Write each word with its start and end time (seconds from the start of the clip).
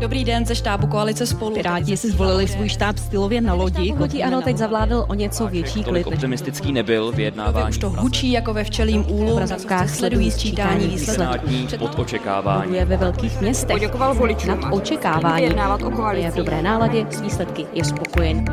Dobrý 0.00 0.24
den 0.24 0.46
ze 0.46 0.54
štábu 0.54 0.86
koalice 0.86 1.26
spolu. 1.26 1.54
Piráti 1.54 1.96
si 1.96 2.10
zvolili 2.10 2.48
svůj 2.48 2.68
štáb 2.68 2.98
stylově 2.98 3.40
na 3.40 3.54
lodi. 3.54 3.92
Hnutí 3.92 4.22
ano 4.22 4.42
teď 4.42 4.56
zavládl 4.56 5.04
o 5.08 5.14
něco 5.14 5.46
větší 5.46 5.84
klid. 5.84 6.06
optimistický 6.06 6.72
nebyl 6.72 7.12
vyjednávání. 7.12 7.70
Už 7.70 7.78
to 7.78 7.90
hučí 7.90 8.32
jako 8.32 8.54
ve 8.54 8.64
včelím 8.64 9.10
úlu. 9.10 9.32
obrazovkách 9.32 9.90
sledují 9.90 10.30
sčítání 10.30 10.86
výsledků. 10.88 11.78
pod 11.78 11.98
očekávání. 11.98 12.76
Je 12.76 12.84
ve 12.84 12.96
velkých 12.96 13.40
městech. 13.40 13.76
Poděkoval 13.76 14.14
voličům. 14.14 14.48
Nad 14.48 14.72
očekávání. 14.72 15.42
Vyjednávat 15.42 15.82
o 15.82 15.90
koalici. 15.90 16.24
Je 16.24 16.30
v 16.30 16.34
dobré 16.34 16.62
náladě, 16.62 17.06
s 17.10 17.20
výsledky 17.20 17.66
je 17.74 17.84
spokojen. 17.84 18.44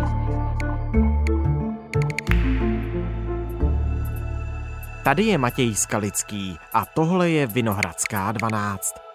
Tady 5.03 5.23
je 5.23 5.37
Matěj 5.37 5.75
Skalický 5.75 6.57
a 6.73 6.85
tohle 6.85 7.29
je 7.29 7.47
Vinohradská 7.47 8.31
12. 8.31 9.06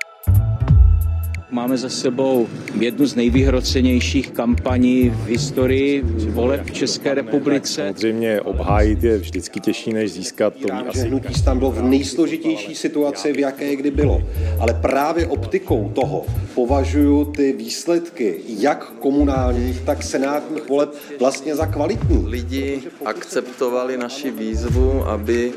Máme 1.53 1.77
za 1.79 1.89
sebou 1.89 2.48
jednu 2.80 3.06
z 3.06 3.15
nejvyhrocenějších 3.15 4.30
kampaní 4.30 5.10
v 5.10 5.27
historii 5.27 6.02
voleb 6.29 6.65
v 6.65 6.70
České 6.70 7.15
republice. 7.15 7.74
Samozřejmě 7.87 8.41
obhájit 8.41 9.05
je 9.05 9.19
vždycky 9.19 9.60
těžší, 9.60 9.93
než 9.93 10.12
získat. 10.12 10.55
To 10.57 10.74
asi 10.88 11.09
hnutí 11.09 11.34
stan 11.34 11.59
bylo 11.59 11.70
v 11.70 11.83
nejsložitější 11.83 12.74
situaci, 12.74 13.33
v 13.33 13.38
jaké 13.38 13.77
kdy 13.77 13.91
bylo. 13.91 14.23
Ale 14.60 14.74
právě 14.74 15.27
optikou 15.27 15.93
toho 15.95 16.24
považuji 16.55 17.24
ty 17.24 17.52
výsledky 17.52 18.34
jak 18.48 18.93
komunálních, 18.98 19.80
tak 19.80 20.02
senátních 20.02 20.69
voleb 20.69 20.95
vlastně 21.21 21.57
za 21.57 21.66
kvalitní. 21.66 22.24
Lidi 22.29 22.82
akceptovali 23.05 23.96
naši 23.96 24.30
výzvu, 24.30 25.05
aby 25.05 25.52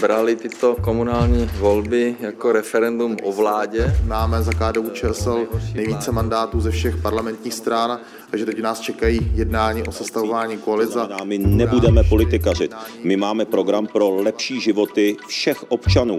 brali 0.00 0.36
tyto 0.36 0.76
komunální 0.80 1.50
volby 1.58 2.16
jako 2.20 2.52
referendum 2.52 3.16
o 3.22 3.32
vládě. 3.32 3.96
Máme 4.06 4.42
za 4.42 4.52
KDU 4.52 4.90
ČSL 4.90 5.46
nejvíce 5.74 6.12
mandátů 6.12 6.60
ze 6.60 6.70
všech 6.70 6.96
parlamentních 6.96 7.54
stran, 7.54 8.00
takže 8.30 8.46
teď 8.46 8.62
nás 8.62 8.80
čekají 8.80 9.32
jednání 9.34 9.82
o 9.82 9.92
sestavování 9.92 10.58
koalice. 10.58 10.98
My 11.24 11.38
nebudeme 11.38 12.04
politikařit. 12.04 12.74
My 13.04 13.16
máme 13.16 13.44
program 13.44 13.86
pro 13.86 14.10
lepší 14.10 14.60
životy 14.60 15.16
všech 15.28 15.64
občanů. 15.68 16.16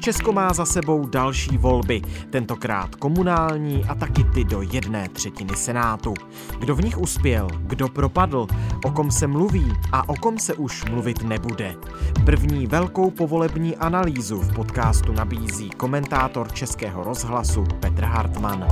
Česko 0.00 0.32
má 0.32 0.52
za 0.52 0.64
sebou 0.64 1.06
další 1.06 1.58
volby, 1.58 2.02
tentokrát 2.30 2.94
komunální 2.94 3.84
a 3.84 3.94
taky 3.94 4.24
ty 4.24 4.44
do 4.44 4.62
jedné 4.62 5.08
třetiny 5.08 5.56
Senátu. 5.56 6.14
Kdo 6.58 6.74
v 6.74 6.84
nich 6.84 6.98
uspěl, 6.98 7.48
kdo 7.60 7.88
propadl, 7.88 8.46
o 8.84 8.90
kom 8.90 9.10
se 9.10 9.26
mluví 9.26 9.72
a 9.92 10.08
o 10.08 10.14
kom 10.14 10.38
se 10.38 10.54
už 10.54 10.84
mluvit 10.84 11.22
nebude. 11.22 11.76
První 12.24 12.66
velkou 12.66 13.10
povolební 13.10 13.76
analýzu 13.76 14.40
v 14.40 14.54
podcastu 14.54 15.12
nabízí 15.12 15.70
komentátor 15.70 16.52
Českého 16.52 17.04
rozhlasu 17.04 17.64
Petr 17.80 18.04
Hartmann. 18.04 18.66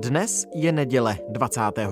Dnes 0.00 0.46
je 0.54 0.72
neděle 0.72 1.18
25. 1.28 1.90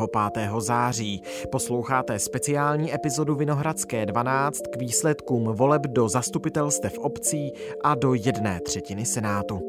září. 0.58 1.22
Posloucháte 1.52 2.18
speciální 2.18 2.94
epizodu 2.94 3.34
Vinohradské 3.34 4.06
12 4.06 4.60
k 4.72 4.76
výsledkům 4.76 5.44
voleb 5.44 5.82
do 5.82 6.08
zastupitelstev 6.08 6.98
obcí 6.98 7.52
a 7.84 7.94
do 7.94 8.14
jedné 8.14 8.60
třetiny 8.60 9.04
Senátu. 9.04 9.60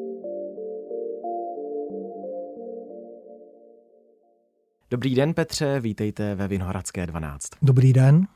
Dobrý 4.91 5.15
den 5.15 5.33
Petře, 5.33 5.79
vítejte 5.79 6.35
ve 6.35 6.47
Vinohradské 6.47 7.07
12. 7.07 7.49
Dobrý 7.61 7.93
den. 7.93 8.27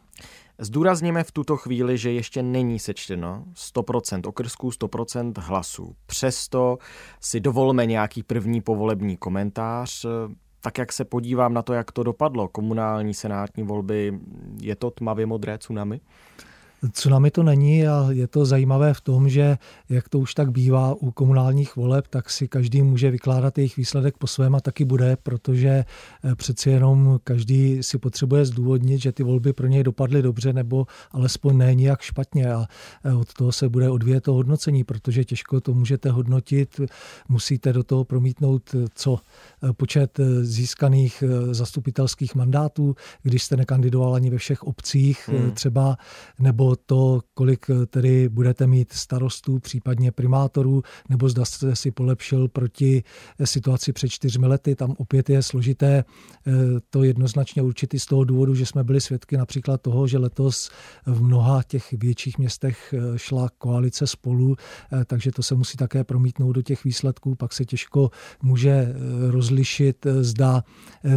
Zdůrazněme 0.61 1.23
v 1.23 1.31
tuto 1.31 1.57
chvíli, 1.57 1.97
že 1.97 2.11
ještě 2.11 2.43
není 2.43 2.79
sečteno 2.79 3.43
100% 3.75 4.21
okrsků, 4.27 4.69
100% 4.69 5.33
hlasů. 5.37 5.95
Přesto 6.05 6.77
si 7.19 7.39
dovolme 7.39 7.85
nějaký 7.85 8.23
první 8.23 8.61
povolební 8.61 9.17
komentář. 9.17 10.05
Tak 10.61 10.77
jak 10.77 10.93
se 10.93 11.05
podívám 11.05 11.53
na 11.53 11.61
to, 11.61 11.73
jak 11.73 11.91
to 11.91 12.03
dopadlo, 12.03 12.47
komunální, 12.47 13.13
senátní 13.13 13.63
volby, 13.63 14.19
je 14.61 14.75
to 14.75 14.91
tmavě 14.91 15.25
modré 15.25 15.57
tsunami? 15.57 16.01
Tsunami 16.91 17.31
to 17.31 17.43
není 17.43 17.87
a 17.87 18.07
je 18.11 18.27
to 18.27 18.45
zajímavé 18.45 18.93
v 18.93 19.01
tom, 19.01 19.29
že 19.29 19.57
jak 19.89 20.09
to 20.09 20.19
už 20.19 20.33
tak 20.33 20.51
bývá 20.51 20.93
u 20.93 21.11
komunálních 21.11 21.75
voleb, 21.75 22.07
tak 22.07 22.29
si 22.29 22.47
každý 22.47 22.81
může 22.81 23.11
vykládat 23.11 23.57
jejich 23.57 23.77
výsledek 23.77 24.17
po 24.17 24.27
svém 24.27 24.55
a 24.55 24.59
taky 24.59 24.85
bude, 24.85 25.17
protože 25.23 25.69
eh, 26.23 26.35
přeci 26.35 26.69
jenom 26.69 27.19
každý 27.23 27.83
si 27.83 27.97
potřebuje 27.97 28.45
zdůvodnit, 28.45 29.01
že 29.01 29.11
ty 29.11 29.23
volby 29.23 29.53
pro 29.53 29.67
něj 29.67 29.83
dopadly 29.83 30.21
dobře 30.21 30.53
nebo 30.53 30.87
alespoň 31.11 31.57
ne 31.57 31.75
nijak 31.75 32.01
špatně 32.01 32.53
a 32.53 32.65
eh, 33.03 33.13
od 33.13 33.33
toho 33.33 33.51
se 33.51 33.69
bude 33.69 33.89
odvíjet 33.89 34.21
to 34.21 34.33
hodnocení, 34.33 34.83
protože 34.83 35.23
těžko 35.25 35.61
to 35.61 35.73
můžete 35.73 36.09
hodnotit, 36.09 36.81
musíte 37.29 37.73
do 37.73 37.83
toho 37.83 38.03
promítnout 38.03 38.75
eh, 38.75 38.85
co 38.95 39.19
počet 39.77 40.19
získaných 40.41 41.23
zastupitelských 41.51 42.35
mandátů, 42.35 42.95
když 43.23 43.43
jste 43.43 43.57
nekandidoval 43.57 44.15
ani 44.15 44.29
ve 44.29 44.37
všech 44.37 44.63
obcích 44.63 45.29
hmm. 45.29 45.51
třeba, 45.51 45.97
nebo 46.39 46.68
to, 46.75 47.21
kolik 47.33 47.69
eh, 47.69 47.85
tedy 47.85 48.29
budete 48.29 48.67
mít 48.67 48.93
starostů, 48.93 49.59
případně 49.59 50.11
primátorů, 50.11 50.81
nebo 51.09 51.29
zda 51.29 51.45
jste 51.45 51.75
si 51.75 51.91
polepšil 51.91 52.47
proti 52.47 53.03
eh, 53.39 53.47
situaci 53.47 53.93
před 53.93 54.09
čtyřmi 54.09 54.47
lety. 54.47 54.75
Tam 54.75 54.95
opět 54.97 55.29
je 55.29 55.43
složité 55.43 56.03
eh, 56.47 56.51
to 56.89 57.03
jednoznačně 57.03 57.61
určitý 57.61 57.99
z 57.99 58.05
toho 58.05 58.23
důvodu, 58.23 58.55
že 58.55 58.65
jsme 58.65 58.83
byli 58.83 59.01
svědky 59.01 59.37
například 59.37 59.81
toho, 59.81 60.07
že 60.07 60.17
letos 60.17 60.69
v 61.05 61.23
mnoha 61.23 61.63
těch 61.63 61.93
větších 61.93 62.37
městech 62.37 62.93
šla 63.15 63.49
koalice 63.57 64.07
spolu, 64.07 64.55
takže 65.05 65.31
to 65.31 65.43
se 65.43 65.55
musí 65.55 65.77
také 65.77 66.03
promítnout 66.03 66.51
do 66.51 66.61
těch 66.61 66.83
výsledků. 66.83 67.35
Pak 67.35 67.53
se 67.53 67.65
těžko 67.65 68.09
může 68.43 68.95
rozlišit, 69.29 70.05
zda 70.21 70.63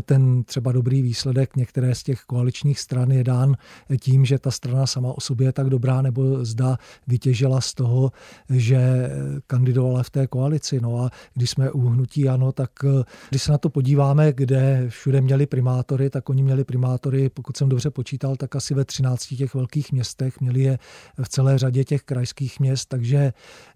ten 0.05 0.45
třeba 0.45 0.73
dobrý 0.73 1.03
výsledek 1.03 1.57
některé 1.57 1.95
z 1.95 2.03
těch 2.03 2.21
koaličních 2.21 2.81
stran 2.81 3.11
je 3.11 3.25
dán 3.25 3.57
tím, 4.01 4.25
že 4.25 4.39
ta 4.39 4.51
strana 4.51 4.87
sama 4.87 5.13
o 5.13 5.21
sobě 5.21 5.42
sobě 5.43 5.49
je 5.49 5.53
tak 5.53 5.71
dobrá, 5.71 6.03
nebo 6.03 6.45
zda 6.45 6.79
vytěžila 7.07 7.61
z 7.61 7.75
toho, 7.75 8.13
že 8.51 9.11
kandidovala 9.47 10.03
v 10.03 10.11
té 10.11 10.27
koalici. 10.27 10.81
No 10.81 11.05
a 11.05 11.11
když 11.35 11.51
jsme 11.51 11.71
u 11.71 11.89
hnutí 11.89 12.29
ano, 12.29 12.53
tak 12.53 12.71
eh, 12.85 13.05
když 13.31 13.43
se 13.43 13.53
na 13.53 13.59
to 13.59 13.71
podíváme, 13.71 14.33
kde 14.33 14.87
všude 14.89 15.21
měli 15.21 15.47
primátory, 15.47 16.11
tak 16.11 16.29
oni 16.31 16.43
měli 16.43 16.65
primátory, 16.65 17.29
pokud 17.29 17.57
jsem 17.57 17.69
dobře 17.69 17.91
počítal, 17.91 18.37
tak 18.37 18.57
asi 18.57 18.75
ve 18.75 18.85
13 18.85 19.35
těch 19.37 19.55
velkých 19.55 19.93
městech, 19.93 20.41
měli 20.41 20.61
je 20.61 20.79
v 21.23 21.29
celé 21.29 21.59
řadě 21.59 21.85
těch 21.85 22.03
krajských 22.03 22.61
měst, 22.61 22.89
takže 22.89 23.33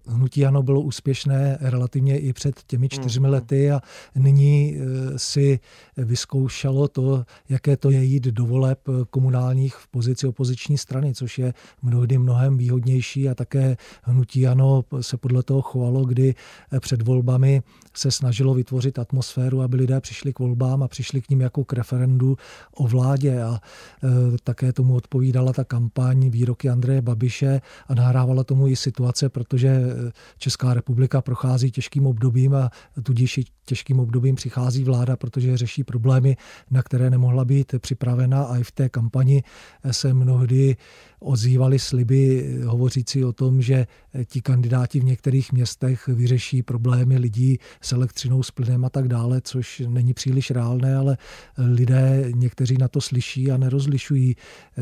hnutí 0.07 0.45
ano 0.45 0.63
bylo 0.63 0.81
úspěšné 0.81 1.57
relativně 1.61 2.19
i 2.19 2.33
před 2.33 2.55
těmi 2.67 2.89
čtyřmi 2.89 3.27
mm. 3.27 3.33
lety 3.33 3.71
a 3.71 3.81
nyní 4.15 4.77
eh, 4.77 5.19
si 5.19 5.59
vyzkoušelo 5.97 6.87
to, 6.87 7.25
jaké 7.49 7.77
to 7.77 7.91
je 7.91 8.03
jít 8.03 8.23
do 8.23 8.45
voleb 8.45 8.79
komunálních 9.09 9.75
v 9.75 9.87
pozici 9.87 10.27
opoziční 10.27 10.77
strany, 10.77 11.13
což 11.13 11.39
je 11.39 11.53
mnohdy 11.81 12.17
mnohem 12.17 12.57
výhodnější 12.57 13.29
a 13.29 13.35
také 13.35 13.77
hnutí 14.03 14.47
ano 14.47 14.83
se 15.01 15.17
podle 15.17 15.43
toho 15.43 15.61
chovalo, 15.61 16.05
kdy 16.05 16.35
před 16.79 17.01
volbami 17.01 17.61
se 17.93 18.11
snažilo 18.11 18.53
vytvořit 18.53 18.99
atmosféru, 18.99 19.61
aby 19.61 19.77
lidé 19.77 20.01
přišli 20.01 20.33
k 20.33 20.39
volbám 20.39 20.83
a 20.83 20.87
přišli 20.87 21.21
k 21.21 21.29
ním 21.29 21.41
jako 21.41 21.65
k 21.65 21.73
referendu 21.73 22.37
o 22.75 22.87
vládě. 22.87 23.43
A 23.43 23.59
e, 24.03 24.37
také 24.43 24.73
tomu 24.73 24.95
odpovídala 24.95 25.53
ta 25.53 25.63
kampaň 25.63 26.29
výroky 26.29 26.69
Andreje 26.69 27.01
Babiše 27.01 27.61
a 27.87 27.95
nahrávala 27.95 28.43
tomu 28.43 28.67
i 28.67 28.75
situace, 28.75 29.29
protože 29.29 29.67
e, 29.67 29.83
Česká 30.37 30.73
republika 30.73 31.21
prochází 31.21 31.71
těžkým 31.71 32.07
obdobím 32.07 32.55
a 32.55 32.69
tudíž 33.03 33.37
i 33.37 33.43
těžkým 33.65 33.99
obdobím 33.99 34.35
přichází 34.35 34.83
vláda, 34.83 35.15
protože 35.15 35.57
řeší 35.57 35.83
problémy, 35.83 36.37
na 36.71 36.83
které 36.83 37.09
nemohla 37.09 37.45
být 37.45 37.75
připravena. 37.79 38.43
A 38.43 38.57
i 38.57 38.63
v 38.63 38.71
té 38.71 38.89
kampani 38.89 39.43
se 39.91 40.13
mnohdy 40.13 40.75
ozývaly 41.47 41.79
sliby 41.79 42.55
hovořící 42.65 43.25
o 43.25 43.33
tom, 43.33 43.61
že 43.61 43.87
ti 44.25 44.41
kandidáti 44.41 44.99
v 44.99 45.03
některých 45.03 45.51
městech 45.51 46.07
vyřeší 46.07 46.63
problémy 46.63 47.17
lidí 47.17 47.57
s 47.81 47.93
elektřinou, 47.93 48.43
s 48.43 48.51
plynem 48.51 48.85
a 48.85 48.89
tak 48.89 49.07
dále, 49.07 49.41
což 49.41 49.83
není 49.87 50.13
příliš 50.13 50.51
reálné, 50.51 50.95
ale 50.95 51.17
lidé 51.57 52.31
někteří 52.35 52.77
na 52.77 52.87
to 52.87 53.01
slyší 53.01 53.51
a 53.51 53.57
nerozlišují 53.57 54.35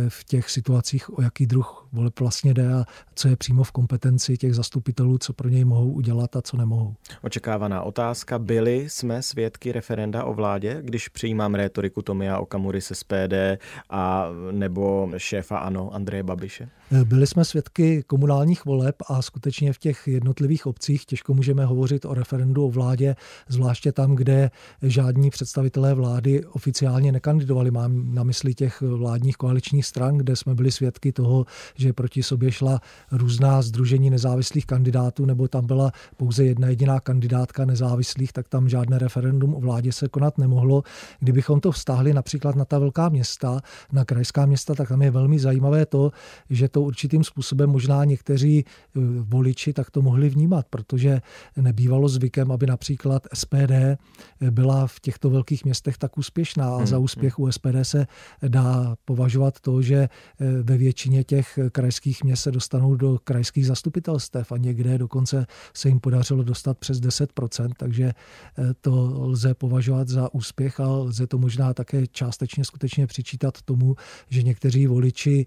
v 0.10 0.24
těch 0.24 0.50
situacích, 0.50 1.18
o 1.18 1.22
jaký 1.22 1.46
druh 1.46 1.88
voleb 1.94 2.20
vlastně 2.20 2.54
jde 2.54 2.74
a 2.74 2.86
co 3.16 3.28
je 3.28 3.36
přímo 3.36 3.64
v 3.64 3.72
kompetenci 3.72 4.38
těch 4.38 4.56
zastupitelů, 4.56 5.18
co 5.18 5.34
pro 5.34 5.50
něj 5.50 5.66
mohou 5.66 5.92
udělat 5.92 6.36
a 6.36 6.42
co 6.42 6.58
nemohou. 6.58 6.96
Očekávaná 7.22 7.82
otázka. 7.82 8.40
Byli 8.40 8.90
jsme 8.90 9.22
svědky 9.22 9.72
referenda 9.72 10.24
o 10.24 10.34
vládě, 10.34 10.82
když 10.82 11.08
přijímám 11.08 11.56
rétoriku 11.56 12.02
Tomia 12.02 12.40
Okamury 12.40 12.82
se 12.82 12.96
SPD 12.96 13.34
a 13.90 14.30
nebo 14.52 15.12
šéfa 15.18 15.58
ANO 15.58 15.94
Andreje 15.94 16.24
Babiše? 16.24 16.55
Babiše? 16.60 16.69
Byli 17.04 17.28
jsme 17.28 17.46
svědky 17.46 18.04
komunálních 18.07 18.66
voleb 18.66 18.96
a 19.07 19.22
skutečně 19.22 19.74
v 19.74 19.78
těch 19.78 20.07
jednotlivých 20.07 20.66
obcích 20.66 21.06
těžko 21.06 21.34
můžeme 21.34 21.66
hovořit 21.66 22.06
o 22.06 22.13
referendu 22.13 22.66
o 22.66 22.69
vládě, 22.69 23.16
zvláště 23.48 23.92
tam, 23.92 24.16
kde 24.16 24.52
žádní 24.81 25.30
představitelé 25.30 25.94
vlády 25.94 26.46
oficiálně 26.46 27.12
nekandidovali. 27.12 27.72
Mám 27.72 28.16
na 28.16 28.24
mysli 28.24 28.54
těch 28.54 28.81
vládních 28.81 29.36
koaličních 29.36 29.86
stran, 29.86 30.18
kde 30.18 30.36
jsme 30.36 30.56
byli 30.56 30.72
svědky 30.72 31.12
toho, 31.12 31.46
že 31.75 31.94
proti 31.94 32.24
sobě 32.24 32.52
šla 32.52 32.81
různá 33.12 33.62
združení 33.62 34.10
nezávislých 34.10 34.66
kandidátů, 34.66 35.25
nebo 35.25 35.48
tam 35.48 35.66
byla 35.66 35.92
pouze 36.18 36.44
jedna 36.46 36.68
jediná 36.68 37.00
kandidátka 37.00 37.66
nezávislých, 37.66 38.34
tak 38.34 38.48
tam 38.48 38.69
žádné 38.69 39.00
referendum 39.00 39.56
o 39.56 39.60
vládě 39.60 39.92
se 39.92 40.07
konat 40.07 40.38
nemohlo. 40.38 40.84
Kdybychom 41.19 41.60
to 41.60 41.72
vztáhli 41.72 42.13
například 42.13 42.56
na 42.56 42.66
ta 42.66 42.80
velká 42.80 43.10
města, 43.10 43.62
na 43.92 44.06
krajská 44.06 44.46
města, 44.46 44.75
tak 44.75 44.90
tam 44.90 45.02
je 45.02 45.12
velmi 45.12 45.40
zajímavé 45.40 45.86
to, 45.86 46.12
že 46.50 46.69
to 46.69 46.81
určitým 46.81 47.24
způsobem 47.24 47.69
možná 47.69 48.06
někteří 48.06 48.65
eh, 48.65 49.00
voliči 49.19 49.74
tak 49.74 49.92
to 49.92 50.01
mohli 50.01 50.30
vnímat, 50.30 50.65
protože 50.69 51.21
nebývalo 51.57 52.09
zvykem, 52.09 52.51
aby 52.51 52.65
například 52.68 53.27
SPD 53.33 53.71
eh, 53.71 53.97
byla 54.51 54.88
v 54.88 55.00
těchto 55.00 55.30
velkých 55.30 55.65
městech 55.65 55.97
tak 55.97 56.18
úspěšná 56.18 56.75
a 56.75 56.86
za 56.86 56.95
hmm, 56.95 57.06
úspěch 57.06 57.38
hmm. 57.38 57.47
u 57.47 57.51
SPD 57.51 57.75
se 57.81 58.07
dá 58.47 58.95
považovat 59.06 59.59
to, 59.59 59.81
že 59.81 59.95
eh, 59.95 60.09
ve 60.63 60.77
většině 60.77 61.24
těch 61.24 61.59
krajských 61.71 62.24
měst 62.24 62.42
se 62.44 62.51
dostanou 62.51 62.95
do 62.95 63.19
krajských 63.24 63.68
zastupitelstev 63.68 64.51
a 64.51 64.57
někde 64.57 64.97
dokonce 64.97 65.45
se 65.74 65.89
jim 65.89 66.00
podařilo 66.00 66.44
dostat 66.44 66.77
přes 66.77 67.01
10%, 67.01 67.71
takže 67.77 68.13
to 68.81 69.13
lze 69.19 69.53
považovat 69.53 70.07
za 70.07 70.33
úspěch 70.33 70.80
a 70.80 70.88
lze 70.88 71.27
to 71.27 71.38
možná 71.38 71.74
také 71.74 72.07
částečně 72.07 72.65
skutečně 72.65 73.07
přičítat 73.07 73.62
tomu, 73.62 73.95
že 74.30 74.44
někteří 74.44 74.88
voliči 74.88 75.45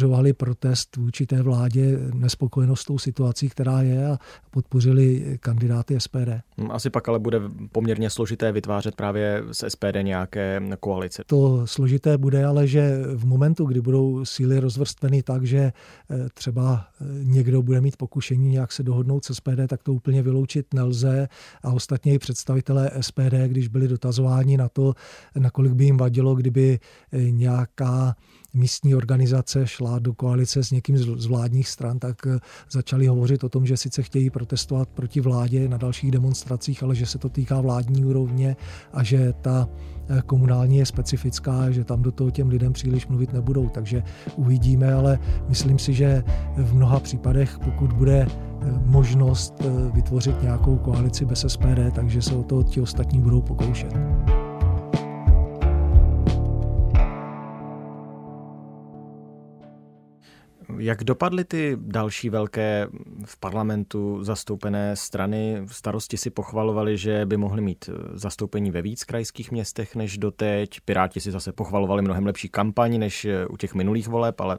vyjadřovali 0.00 0.32
protest 0.32 0.96
vůči 0.96 1.26
té 1.26 1.42
vládě, 1.42 1.98
nespokojenost 2.14 2.80
s 2.80 2.84
tou 2.84 2.98
situací, 2.98 3.48
která 3.48 3.82
je 3.82 4.06
a 4.06 4.18
podpořili 4.50 5.38
kandidáty 5.40 6.00
SPD. 6.00 6.40
Hm, 6.58 6.70
asi 6.70 6.90
pak 6.90 7.08
ale 7.08 7.18
bude 7.18 7.40
poměrně 7.72 8.10
složité 8.10 8.52
vytvářet 8.52 8.94
právě 8.94 9.42
z 9.52 9.70
SPD 9.70 9.96
nějaké 10.02 10.62
koalice. 10.80 11.22
To 11.26 11.66
složité 11.66 12.18
bude, 12.18 12.44
ale 12.44 12.66
že 12.66 13.02
v 13.14 13.26
momentu, 13.26 13.64
kdy 13.64 13.80
budou 13.80 14.24
síly 14.24 14.60
rozvrstveny 14.60 15.22
tak, 15.22 15.44
že 15.44 15.58
eh, 15.58 16.28
třeba 16.34 16.86
eh, 17.00 17.04
někdo 17.24 17.62
bude 17.62 17.80
mít 17.80 17.96
pokušení 17.96 18.48
nějak 18.48 18.72
se 18.72 18.82
dohodnout 18.82 19.24
s 19.24 19.34
SPD, 19.34 19.68
tak 19.68 19.82
to 19.82 19.92
úplně 19.92 20.22
vyloučit 20.22 20.74
nelze. 20.74 21.28
A 21.62 21.72
ostatně 21.72 22.14
i 22.14 22.18
představitelé 22.18 22.90
SPD, 23.00 23.34
když 23.46 23.68
byli 23.68 23.88
dotazováni 23.88 24.56
na 24.56 24.68
to, 24.68 24.94
nakolik 25.38 25.72
by 25.72 25.84
jim 25.84 25.96
vadilo, 25.96 26.34
kdyby 26.34 26.78
eh, 27.12 27.30
nějaká 27.30 28.14
místní 28.54 28.94
organizace 28.94 29.66
šla 29.66 29.98
do 29.98 30.14
koalice 30.14 30.64
s 30.64 30.70
někým 30.70 30.98
z 30.98 31.26
vládních 31.26 31.68
stran, 31.68 31.98
tak 31.98 32.26
eh, 32.26 32.38
začali 32.70 33.06
hovořit 33.06 33.44
o 33.44 33.48
tom, 33.48 33.66
že 33.66 33.76
sice 33.76 34.02
chtějí 34.02 34.30
protestovat 34.30 34.88
proti 34.88 35.20
vládě 35.20 35.68
na 35.68 35.76
dalších 35.76 36.10
demonstracích, 36.10 36.82
ale 36.82 36.94
že 36.94 37.06
se 37.06 37.18
to 37.18 37.28
týká 37.28 37.60
vládní 37.60 38.04
úrovně 38.04 38.56
a 38.92 39.02
že 39.02 39.32
ta 39.40 39.68
eh, 40.08 40.22
komunální 40.26 40.78
je 40.78 40.86
specifická, 40.86 41.70
že 41.70 41.84
tam 41.84 42.02
do 42.02 42.12
toho 42.12 42.30
těm 42.30 42.48
lidem 42.48 42.72
příliš 42.72 43.06
mluvit 43.06 43.32
nebudou. 43.32 43.68
Takže 43.68 44.02
uvidíme, 44.36 44.94
ale 44.94 45.18
myslím 45.48 45.78
si, 45.78 45.94
že 45.94 46.24
v 46.56 46.74
mnoha 46.74 47.00
případech, 47.00 47.58
pokud 47.64 47.92
bude 47.92 48.26
eh, 48.26 48.72
možnost 48.84 49.54
vytvořit 49.92 50.42
nějakou 50.42 50.76
koalici 50.76 51.24
bez 51.24 51.44
SPD, 51.48 51.94
takže 51.94 52.22
se 52.22 52.34
o 52.34 52.42
to 52.42 52.62
ti 52.62 52.80
ostatní 52.80 53.20
budou 53.20 53.40
pokoušet. 53.42 54.39
Jak 60.80 61.04
dopadly 61.04 61.44
ty 61.44 61.76
další 61.80 62.30
velké 62.30 62.88
v 63.24 63.40
parlamentu 63.40 64.24
zastoupené 64.24 64.96
strany? 64.96 65.62
Starosti 65.66 66.16
si 66.16 66.30
pochvalovali, 66.30 66.96
že 66.96 67.26
by 67.26 67.36
mohli 67.36 67.62
mít 67.62 67.90
zastoupení 68.12 68.70
ve 68.70 68.82
víc 68.82 69.04
krajských 69.04 69.50
městech 69.50 69.96
než 69.96 70.18
doteď. 70.18 70.80
Piráti 70.84 71.20
si 71.20 71.30
zase 71.30 71.52
pochvalovali 71.52 72.02
mnohem 72.02 72.26
lepší 72.26 72.48
kampaň 72.48 72.98
než 72.98 73.26
u 73.50 73.56
těch 73.56 73.74
minulých 73.74 74.08
voleb, 74.08 74.40
ale 74.40 74.58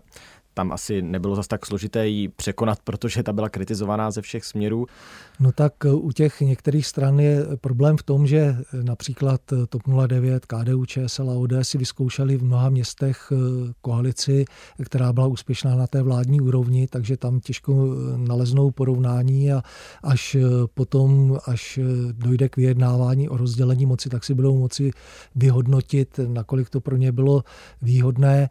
tam 0.53 0.71
asi 0.71 1.01
nebylo 1.01 1.35
zas 1.35 1.47
tak 1.47 1.65
složité 1.65 2.07
ji 2.07 2.27
překonat, 2.27 2.79
protože 2.83 3.23
ta 3.23 3.33
byla 3.33 3.49
kritizovaná 3.49 4.11
ze 4.11 4.21
všech 4.21 4.45
směrů. 4.45 4.87
No 5.41 5.51
tak 5.51 5.85
eh, 5.85 5.93
u 5.93 6.11
těch 6.11 6.41
některých 6.41 6.87
stran 6.87 7.19
je 7.19 7.45
problém 7.61 7.97
v 7.97 8.03
tom, 8.03 8.27
že 8.27 8.37
eh, 8.37 8.83
například 8.83 9.41
eh, 9.53 9.67
TOP 9.69 9.81
09, 10.07 10.45
KDU, 10.45 10.85
ČSL 10.85 11.29
a 11.29 11.33
ODS 11.33 11.69
si 11.69 11.77
vyzkoušeli 11.77 12.37
v 12.37 12.43
mnoha 12.43 12.69
městech 12.69 13.33
koalici, 13.81 14.45
která 14.85 15.13
byla 15.13 15.27
úspěšná 15.27 15.75
na 15.75 15.87
té 15.87 16.01
vládní 16.01 16.41
úrovni, 16.41 16.87
takže 16.87 17.17
tam 17.17 17.39
těžko 17.39 17.95
naleznou 18.17 18.71
porovnání 18.71 19.51
a 19.51 19.63
až 20.03 20.37
potom, 20.73 21.37
až 21.45 21.79
dojde 22.11 22.49
k 22.49 22.57
vyjednávání 22.57 23.29
o 23.29 23.37
rozdělení 23.37 23.85
moci, 23.85 24.09
tak 24.09 24.23
si 24.23 24.33
budou 24.33 24.57
moci 24.57 24.91
vyhodnotit, 25.35 26.19
nakolik 26.27 26.69
to 26.69 26.81
pro 26.81 26.97
ně 26.97 27.11
bylo 27.11 27.43
výhodné. 27.81 28.49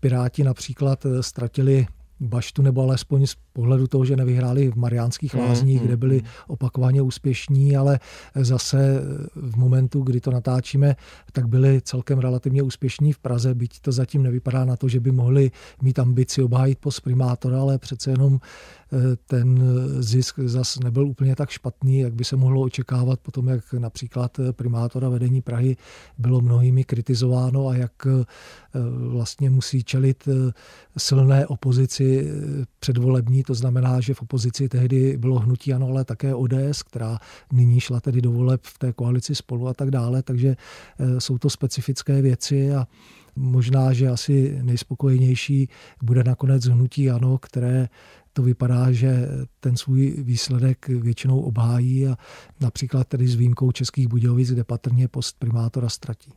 Piráti 0.00 0.44
například 0.44 1.06
ztratili 1.20 1.86
baštu, 2.20 2.62
nebo 2.62 2.82
alespoň 2.82 3.26
z 3.26 3.36
pohledu 3.52 3.86
toho, 3.86 4.04
že 4.04 4.16
nevyhráli 4.16 4.70
v 4.70 4.76
Mariánských 4.76 5.34
mm, 5.34 5.40
lázních, 5.40 5.80
mm, 5.80 5.86
kde 5.86 5.96
byli 5.96 6.16
mm. 6.16 6.22
opakovaně 6.48 7.02
úspěšní, 7.02 7.76
ale 7.76 8.00
zase 8.34 9.00
v 9.34 9.56
momentu, 9.56 10.02
kdy 10.02 10.20
to 10.20 10.30
natáčíme, 10.30 10.96
tak 11.32 11.48
byli 11.48 11.80
celkem 11.80 12.18
relativně 12.18 12.62
úspěšní 12.62 13.12
v 13.12 13.18
Praze, 13.18 13.54
byť 13.54 13.80
to 13.80 13.92
zatím 13.92 14.22
nevypadá 14.22 14.64
na 14.64 14.76
to, 14.76 14.88
že 14.88 15.00
by 15.00 15.12
mohli 15.12 15.50
mít 15.82 15.98
ambici 15.98 16.42
obhájit 16.42 16.78
post 16.78 17.00
primátora, 17.00 17.60
ale 17.60 17.78
přece 17.78 18.10
jenom 18.10 18.40
ten 19.26 19.62
zisk 19.98 20.38
zas 20.38 20.78
nebyl 20.78 21.06
úplně 21.06 21.36
tak 21.36 21.50
špatný, 21.50 21.98
jak 21.98 22.14
by 22.14 22.24
se 22.24 22.36
mohlo 22.36 22.60
očekávat 22.60 23.20
potom, 23.20 23.48
jak 23.48 23.72
například 23.72 24.40
primátora 24.52 25.08
vedení 25.08 25.42
Prahy 25.42 25.76
bylo 26.18 26.40
mnohými 26.40 26.84
kritizováno 26.84 27.68
a 27.68 27.76
jak 27.76 27.92
eh, 28.06 28.24
vlastně 29.08 29.50
musí 29.50 29.84
čelit 29.84 30.28
eh, 30.28 30.52
silné 30.98 31.46
opozici 31.46 32.09
eh, 32.18 32.64
předvolební, 32.80 33.42
to 33.42 33.54
znamená, 33.54 34.00
že 34.00 34.14
v 34.14 34.22
opozici 34.22 34.68
tehdy 34.68 35.16
bylo 35.16 35.38
hnutí 35.38 35.72
ano, 35.72 35.86
ale 35.86 36.04
také 36.04 36.34
ODS, 36.34 36.82
která 36.82 37.18
nyní 37.52 37.80
šla 37.80 38.00
tedy 38.00 38.20
do 38.20 38.30
voleb 38.32 38.60
v 38.64 38.78
té 38.78 38.92
koalici 38.92 39.34
spolu 39.34 39.68
a 39.68 39.74
tak 39.74 39.90
dále, 39.90 40.22
takže 40.22 40.56
jsou 41.18 41.38
to 41.38 41.50
specifické 41.50 42.22
věci 42.22 42.72
a 42.72 42.86
možná, 43.36 43.92
že 43.92 44.08
asi 44.08 44.58
nejspokojenější 44.62 45.68
bude 46.02 46.24
nakonec 46.24 46.64
hnutí 46.66 47.10
ano, 47.10 47.38
které 47.38 47.88
to 48.32 48.42
vypadá, 48.42 48.92
že 48.92 49.28
ten 49.60 49.76
svůj 49.76 50.14
výsledek 50.18 50.88
většinou 50.88 51.40
obhájí 51.40 52.06
a 52.06 52.16
například 52.60 53.08
tedy 53.08 53.28
s 53.28 53.34
výjimkou 53.34 53.72
Českých 53.72 54.08
Budějovic, 54.08 54.50
kde 54.50 54.64
patrně 54.64 55.08
post 55.08 55.38
primátora 55.38 55.88
ztratí. 55.88 56.32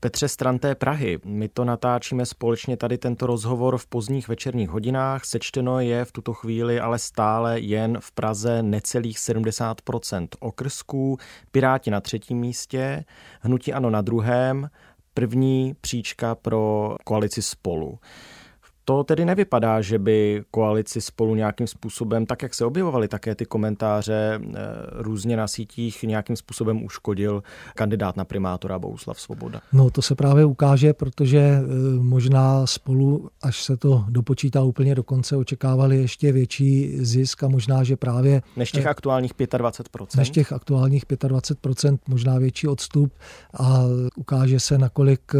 Petře 0.00 0.28
Stranté 0.28 0.74
Prahy, 0.74 1.18
my 1.24 1.48
to 1.48 1.64
natáčíme 1.64 2.26
společně 2.26 2.76
tady 2.76 2.98
tento 2.98 3.26
rozhovor 3.26 3.78
v 3.78 3.86
pozdních 3.86 4.28
večerních 4.28 4.68
hodinách. 4.68 5.24
Sečteno 5.24 5.80
je 5.80 6.04
v 6.04 6.12
tuto 6.12 6.32
chvíli 6.32 6.80
ale 6.80 6.98
stále 6.98 7.60
jen 7.60 7.98
v 8.00 8.12
Praze 8.12 8.62
necelých 8.62 9.18
70% 9.18 10.28
okrsků. 10.40 11.18
Piráti 11.50 11.90
na 11.90 12.00
třetím 12.00 12.38
místě, 12.38 13.04
Hnutí 13.40 13.72
Ano 13.72 13.90
na 13.90 14.00
druhém, 14.00 14.70
první 15.14 15.74
příčka 15.80 16.34
pro 16.34 16.96
koalici 17.04 17.42
spolu. 17.42 17.98
To 18.84 19.04
tedy 19.04 19.24
nevypadá, 19.24 19.80
že 19.80 19.98
by 19.98 20.42
koalici 20.50 21.00
spolu 21.00 21.34
nějakým 21.34 21.66
způsobem, 21.66 22.26
tak 22.26 22.42
jak 22.42 22.54
se 22.54 22.64
objevovaly 22.64 23.08
také 23.08 23.34
ty 23.34 23.46
komentáře 23.46 24.40
eh, 24.42 24.58
různě 24.92 25.36
na 25.36 25.48
sítích, 25.48 26.02
nějakým 26.02 26.36
způsobem 26.36 26.84
uškodil 26.84 27.42
kandidát 27.74 28.16
na 28.16 28.24
primátora 28.24 28.78
Bouslav 28.78 29.20
Svoboda. 29.20 29.60
No 29.72 29.90
to 29.90 30.02
se 30.02 30.14
právě 30.14 30.44
ukáže, 30.44 30.92
protože 30.92 31.38
eh, 31.38 31.62
možná 31.98 32.66
spolu, 32.66 33.30
až 33.42 33.62
se 33.62 33.76
to 33.76 34.04
dopočítá 34.08 34.62
úplně 34.62 34.94
do 34.94 35.02
konce, 35.02 35.36
očekávali 35.36 35.96
ještě 35.96 36.32
větší 36.32 37.04
zisk 37.04 37.42
a 37.42 37.48
možná, 37.48 37.84
že 37.84 37.96
právě... 37.96 38.42
Než 38.56 38.72
těch 38.72 38.86
eh, 38.86 38.88
aktuálních 38.88 39.34
25%. 39.34 40.06
Než 40.16 40.30
těch 40.30 40.52
aktuálních 40.52 41.06
25%, 41.06 41.98
možná 42.08 42.38
větší 42.38 42.68
odstup 42.68 43.12
a 43.60 43.80
ukáže 44.16 44.60
se, 44.60 44.78
nakolik 44.78 45.32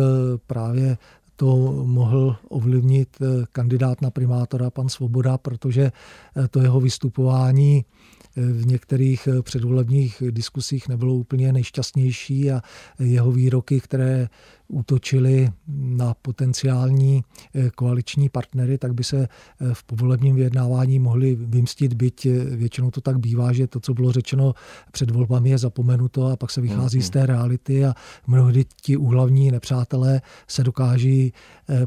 právě 0.46 0.96
to 1.40 1.56
mohl 1.86 2.36
ovlivnit 2.48 3.16
eh, 3.20 3.44
kandidát 3.52 4.02
na 4.02 4.10
primátora 4.10 4.70
pan 4.70 4.88
Svoboda, 4.88 5.38
protože 5.38 5.92
eh, 6.36 6.48
to 6.48 6.60
jeho 6.60 6.80
vystupování 6.80 7.84
eh, 7.84 8.40
v 8.40 8.66
některých 8.66 9.28
předvolebních 9.42 10.22
diskusích 10.30 10.88
nebylo 10.88 11.14
úplně 11.14 11.52
nejšťastnější 11.52 12.50
a 12.50 12.60
jeho 12.98 13.32
výroky, 13.32 13.80
které 13.80 14.28
útočili 14.70 15.48
na 15.68 16.14
potenciální 16.14 17.24
koaliční 17.74 18.28
partnery, 18.28 18.78
tak 18.78 18.94
by 18.94 19.04
se 19.04 19.28
v 19.72 19.84
povolebním 19.84 20.36
vyjednávání 20.36 20.98
mohli 20.98 21.34
vymstit, 21.34 21.94
byť 21.94 22.26
většinou 22.56 22.90
to 22.90 23.00
tak 23.00 23.18
bývá, 23.18 23.52
že 23.52 23.66
to, 23.66 23.80
co 23.80 23.94
bylo 23.94 24.12
řečeno 24.12 24.54
před 24.92 25.10
volbami, 25.10 25.50
je 25.50 25.58
zapomenuto 25.58 26.26
a 26.26 26.36
pak 26.36 26.50
se 26.50 26.60
vychází 26.60 27.02
z 27.02 27.10
té 27.10 27.26
reality 27.26 27.84
a 27.84 27.94
mnohdy 28.26 28.64
ti 28.82 28.96
úhlavní 28.96 29.50
nepřátelé 29.50 30.20
se 30.48 30.64
dokáží 30.64 31.32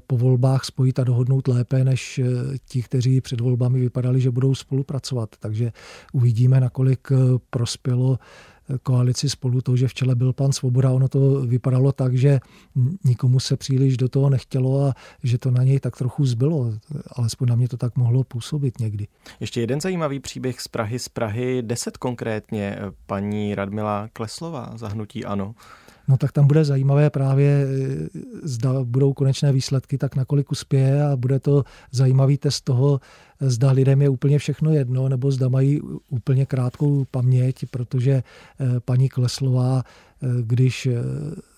po 0.07 0.17
volbách 0.17 0.65
spojit 0.65 0.99
a 0.99 1.03
dohodnout 1.03 1.47
lépe, 1.47 1.83
než 1.83 2.21
ti, 2.65 2.81
kteří 2.81 3.21
před 3.21 3.41
volbami 3.41 3.79
vypadali, 3.79 4.21
že 4.21 4.31
budou 4.31 4.55
spolupracovat. 4.55 5.35
Takže 5.39 5.71
uvidíme, 6.13 6.59
nakolik 6.59 7.07
prospělo 7.49 8.19
koalici 8.83 9.29
spolu 9.29 9.61
to, 9.61 9.75
že 9.75 9.87
v 9.87 9.93
čele 9.93 10.15
byl 10.15 10.33
pan 10.33 10.51
Svoboda. 10.51 10.91
Ono 10.91 11.07
to 11.07 11.41
vypadalo 11.41 11.91
tak, 11.91 12.17
že 12.17 12.39
nikomu 13.03 13.39
se 13.39 13.57
příliš 13.57 13.97
do 13.97 14.09
toho 14.09 14.29
nechtělo 14.29 14.85
a 14.85 14.93
že 15.23 15.37
to 15.37 15.51
na 15.51 15.63
něj 15.63 15.79
tak 15.79 15.97
trochu 15.97 16.25
zbylo. 16.25 16.73
Alespoň 17.11 17.47
na 17.49 17.55
mě 17.55 17.67
to 17.67 17.77
tak 17.77 17.97
mohlo 17.97 18.23
působit 18.23 18.79
někdy. 18.79 19.07
Ještě 19.39 19.61
jeden 19.61 19.81
zajímavý 19.81 20.19
příběh 20.19 20.61
z 20.61 20.67
Prahy, 20.67 20.99
z 20.99 21.09
Prahy 21.09 21.61
10 21.61 21.97
konkrétně, 21.97 22.79
paní 23.05 23.55
Radmila 23.55 24.09
Kleslová, 24.13 24.71
zahnutí 24.75 25.25
ano. 25.25 25.55
No 26.07 26.17
tak 26.17 26.31
tam 26.31 26.47
bude 26.47 26.65
zajímavé 26.65 27.09
právě, 27.09 27.67
zda 28.43 28.83
budou 28.83 29.13
konečné 29.13 29.51
výsledky, 29.51 29.97
tak 29.97 30.15
nakolik 30.15 30.51
uspěje 30.51 31.05
a 31.05 31.15
bude 31.15 31.39
to 31.39 31.63
zajímavý 31.91 32.37
test 32.37 32.61
toho, 32.61 32.99
zda 33.39 33.71
lidem 33.71 34.01
je 34.01 34.09
úplně 34.09 34.39
všechno 34.39 34.71
jedno, 34.71 35.09
nebo 35.09 35.31
zda 35.31 35.49
mají 35.49 35.81
úplně 36.09 36.45
krátkou 36.45 37.05
paměť, 37.11 37.65
protože 37.71 38.11
eh, 38.11 38.79
paní 38.79 39.09
Kleslová, 39.09 39.83
když 40.41 40.87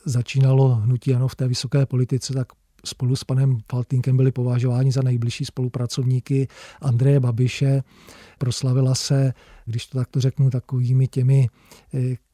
začínalo 0.05 0.75
hnutí 0.75 1.15
ano 1.15 1.27
v 1.27 1.35
té 1.35 1.47
vysoké 1.47 1.85
politice, 1.85 2.33
tak 2.33 2.47
spolu 2.85 3.15
s 3.15 3.23
panem 3.23 3.57
Faltinkem 3.71 4.17
byli 4.17 4.31
považováni 4.31 4.91
za 4.91 5.01
nejbližší 5.01 5.45
spolupracovníky 5.45 6.47
Andreje 6.81 7.19
Babiše. 7.19 7.83
Proslavila 8.37 8.95
se, 8.95 9.33
když 9.65 9.87
to 9.87 9.97
takto 9.97 10.21
řeknu, 10.21 10.49
takovými 10.49 11.07
těmi 11.07 11.47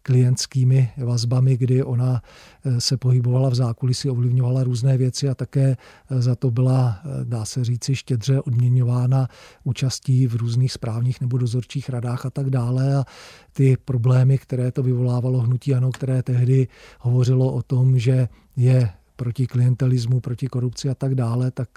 klientskými 0.04 0.90
vazbami, 0.98 1.58
kdy 1.58 1.84
ona 1.84 2.22
eh, 2.66 2.82
se 2.82 2.98
pohybovala 2.98 3.50
v 3.50 3.56
zákulisí, 3.56 4.10
ovlivňovala 4.10 4.64
různé 4.64 4.98
věci 4.98 5.30
a 5.30 5.36
také 5.36 5.78
eh, 6.12 6.22
za 6.22 6.36
to 6.36 6.52
byla, 6.52 7.00
eh, 7.04 7.26
dá 7.26 7.46
se 7.46 7.64
říci, 7.64 7.96
štědře 7.96 8.42
odměňována 8.42 9.28
účastí 9.64 10.28
v 10.28 10.36
různých 10.36 10.72
správních 10.72 11.22
nebo 11.22 11.38
dozorčích 11.38 11.90
radách 11.90 12.26
a 12.26 12.30
tak 12.30 12.50
dále. 12.50 12.96
A 12.96 13.06
ty 13.54 13.78
problémy, 13.86 14.38
které 14.38 14.72
to 14.72 14.84
vyvolávalo 14.84 15.40
hnutí 15.40 15.76
ANO, 15.76 15.92
které 15.92 16.24
tehdy 16.24 16.68
hovořilo 17.00 17.54
o 17.54 17.62
tom, 17.62 18.00
že 18.00 18.28
je 18.56 18.90
proti 19.22 19.48
klientelismu, 19.48 20.20
proti 20.20 20.48
korupci 20.48 20.90
a 20.90 20.96
tak 20.98 21.16
dále, 21.16 21.52
tak 21.54 21.70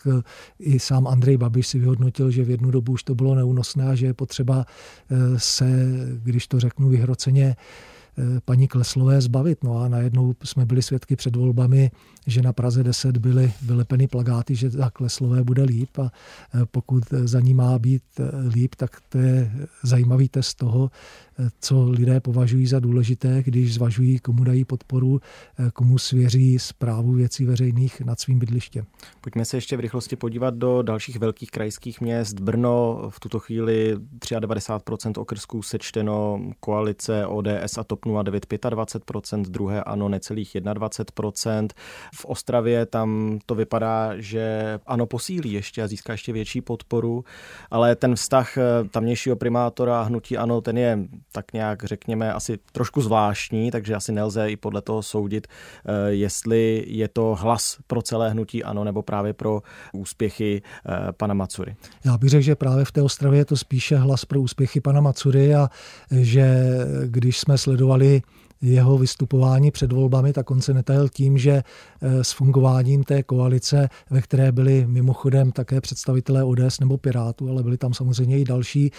i 0.59 0.81
sám 0.81 1.05
Andrej 1.07 1.37
Babiš 1.37 1.67
si 1.67 1.79
vyhodnotil, 1.79 2.31
že 2.31 2.45
v 2.45 2.51
jednu 2.57 2.71
dobu 2.71 2.97
už 2.97 3.05
to 3.05 3.15
bylo 3.15 3.35
neúnosné 3.35 3.85
a 3.85 3.95
že 3.95 4.07
je 4.07 4.15
potřeba 4.15 4.65
se, 5.37 5.69
když 6.25 6.49
to 6.49 6.61
řeknu 6.61 6.89
vyhroceně, 6.89 7.57
Eh, 8.19 8.41
paní 8.45 8.69
Kleslové 8.69 9.21
zbavit. 9.21 9.65
No 9.65 9.79
a 9.79 9.89
najednou 9.89 10.35
jsme 10.45 10.67
byli 10.67 10.83
svědky 10.83 11.17
před 11.17 11.37
volbami, 11.37 11.91
že 12.27 12.43
na 12.43 12.53
Praze 12.53 12.83
10 12.83 13.19
byly 13.19 13.53
vylepeny 13.63 14.07
plagáty, 14.07 14.55
že 14.55 14.71
za 14.71 14.91
Kleslové 14.91 15.45
bude 15.45 15.63
líp 15.63 15.99
a 15.99 16.13
eh, 16.55 16.67
pokud 16.71 17.05
za 17.11 17.41
ní 17.41 17.55
má 17.55 17.79
být 17.79 18.03
eh, 18.19 18.49
líp, 18.49 18.75
tak 18.75 19.01
to 19.09 19.19
je 19.19 19.53
zajímavý 19.83 20.29
test 20.29 20.55
toho, 20.55 20.91
co 21.61 21.91
lidé 21.91 22.21
považují 22.21 22.67
za 22.67 22.81
důležité, 22.81 23.43
když 23.43 23.75
zvažují, 23.75 24.19
komu 24.19 24.45
dají 24.45 24.65
podporu, 24.65 25.21
komu 25.73 25.99
svěří 25.99 26.59
zprávu 26.59 27.13
věcí 27.13 27.45
veřejných 27.45 28.01
nad 28.01 28.21
svým 28.21 28.39
bydlištěm. 28.39 28.85
Pojďme 29.21 29.45
se 29.45 29.57
ještě 29.57 29.77
v 29.77 29.81
rychlosti 29.81 30.17
podívat 30.17 30.55
do 30.55 30.83
dalších 30.83 31.19
velkých 31.19 31.51
krajských 31.51 32.01
měst. 32.01 32.41
Brno 32.41 33.03
v 33.09 33.21
tuto 33.21 33.39
chvíli 33.39 33.97
93% 33.97 35.21
okrsků 35.21 35.63
sečteno, 35.63 36.41
koalice 36.61 37.27
ODS 37.27 37.79
a 37.79 37.85
TOP 37.85 38.01
09 38.23 38.47
25%, 38.47 39.43
druhé 39.43 39.85
ano 39.85 40.09
necelých 40.09 40.55
21%. 40.57 41.69
V 42.15 42.25
Ostravě 42.25 42.87
tam 42.87 43.39
to 43.47 43.55
vypadá, 43.55 44.13
že 44.17 44.79
ano 44.87 45.07
posílí 45.07 45.53
ještě 45.53 45.83
a 45.83 45.89
získá 45.89 46.13
ještě 46.13 46.33
větší 46.33 46.61
podporu, 46.61 47.25
ale 47.71 47.97
ten 47.97 48.15
vztah 48.15 48.59
tamnějšího 48.91 49.37
primátora 49.37 50.03
hnutí 50.03 50.37
ano, 50.37 50.61
ten 50.61 50.79
je 50.79 50.99
tak 51.35 51.53
nějak 51.53 51.85
řekněme 51.85 52.33
asi 52.33 52.59
trošku 52.73 53.03
zvláštní, 53.03 53.71
takže 53.71 53.95
asi 53.95 54.13
nelze 54.13 54.51
i 54.51 54.57
podle 54.57 54.83
toho 54.83 55.03
soudit, 55.03 55.47
eh, 55.47 56.11
jestli 56.11 56.85
je 56.87 57.09
to 57.09 57.37
hlas 57.41 57.77
pro 57.87 58.03
celé 58.03 58.31
hnutí 58.31 58.65
ano 58.65 58.85
nebo 58.85 59.03
právě 59.03 59.33
pro 59.33 59.63
úspěchy 59.93 60.63
eh, 60.63 61.13
pana 61.13 61.35
Macury. 61.35 61.77
Já 62.05 62.19
bych 62.19 62.31
řekl, 62.31 62.43
že 62.43 62.55
právě 62.55 62.85
v 62.85 62.93
té 62.93 63.03
Ostravě 63.03 63.41
je 63.41 63.45
to 63.45 63.57
spíše 63.57 63.97
hlas 63.97 64.25
pro 64.25 64.41
úspěchy 64.41 64.81
pana 64.81 65.01
Macury 65.01 65.55
a 65.55 65.69
že 66.11 66.69
když 67.07 67.39
jsme 67.39 67.59
sledovali 67.59 68.23
jeho 68.63 68.99
vystupování 68.99 69.71
před 69.71 69.93
volbami, 69.93 70.33
tak 70.33 70.51
on 70.51 70.61
se 70.61 70.75
netajil 70.75 71.09
tím, 71.09 71.39
že 71.39 71.63
eh, 72.03 72.25
s 72.25 72.33
fungováním 72.33 73.05
té 73.05 73.23
koalice, 73.23 73.89
ve 74.11 74.23
které 74.23 74.53
byli 74.53 74.87
mimochodem 74.87 75.53
také 75.53 75.81
představitelé 75.81 76.45
ODS 76.45 76.81
nebo 76.81 76.99
Pirátů, 76.99 77.51
ale 77.51 77.63
byli 77.63 77.77
tam 77.77 77.95
samozřejmě 77.95 78.39
i 78.39 78.45
další, 78.45 78.91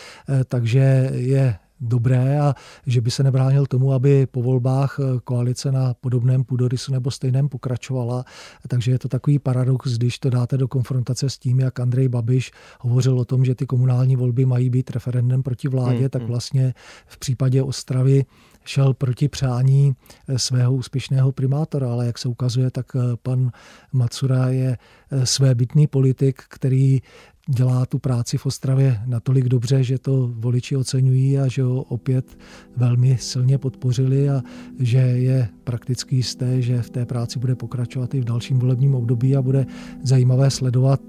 takže 0.47 1.09
je 1.13 1.55
dobré 1.81 2.39
a 2.39 2.53
že 2.85 3.01
by 3.01 3.11
se 3.11 3.23
nebránil 3.23 3.65
tomu, 3.65 3.93
aby 3.93 4.25
po 4.25 4.41
volbách 4.41 4.99
eh, 4.99 5.19
koalice 5.23 5.71
na 5.71 5.93
podobném 5.93 6.43
půdorysu 6.43 6.91
nebo 6.91 7.11
stejném 7.11 7.49
pokračovala. 7.49 8.25
Takže 8.67 8.91
je 8.91 8.99
to 8.99 9.07
takový 9.07 9.39
paradox, 9.39 9.97
když 9.97 10.19
to 10.19 10.29
dáte 10.29 10.57
do 10.57 10.67
konfrontace 10.67 11.29
s 11.29 11.37
tím, 11.37 11.59
jak 11.59 11.79
Andrej 11.79 12.07
Babiš 12.07 12.51
hovořil 12.79 13.19
o 13.19 13.25
tom, 13.25 13.45
že 13.45 13.55
ty 13.55 13.65
komunální 13.65 14.15
volby 14.15 14.45
mají 14.45 14.69
být 14.69 14.91
referendem 14.91 15.43
proti 15.43 15.67
vládě, 15.67 15.99
hmm, 15.99 16.09
tak 16.09 16.21
hmm. 16.21 16.31
vlastně 16.31 16.73
v 17.05 17.17
případě 17.17 17.63
Ostravy 17.63 18.25
šel 18.63 18.93
proti 18.93 19.27
přání 19.27 19.95
eh, 20.27 20.39
svého 20.39 20.73
úspěšného 20.73 21.31
primátora, 21.31 21.91
ale 21.91 22.05
jak 22.05 22.17
se 22.17 22.27
ukazuje, 22.27 22.71
tak 22.71 22.85
eh, 22.95 22.99
pan 23.23 23.51
Macura 23.93 24.47
je 24.47 24.77
svébytný 25.23 25.87
politik, 25.87 26.41
který 26.49 27.01
dělá 27.49 27.85
tu 27.85 27.99
práci 27.99 28.37
v 28.37 28.45
Ostravě 28.45 28.99
natolik 29.05 29.49
dobře, 29.49 29.83
že 29.83 29.99
to 29.99 30.33
voliči 30.33 30.75
oceňují 30.75 31.39
a 31.39 31.47
že 31.47 31.63
ho 31.63 31.81
opět 31.81 32.37
velmi 32.77 33.17
silně 33.17 33.57
podpořili 33.57 34.29
a 34.29 34.41
že 34.79 34.97
je 34.97 35.49
prakticky 35.63 36.15
jisté, 36.15 36.61
že 36.61 36.81
v 36.81 36.89
té 36.89 37.05
práci 37.05 37.39
bude 37.39 37.55
pokračovat 37.55 38.13
i 38.13 38.21
v 38.21 38.25
dalším 38.25 38.59
volebním 38.59 38.95
období 38.95 39.35
a 39.35 39.41
bude 39.41 39.65
zajímavé 40.03 40.51
sledovat, 40.51 41.01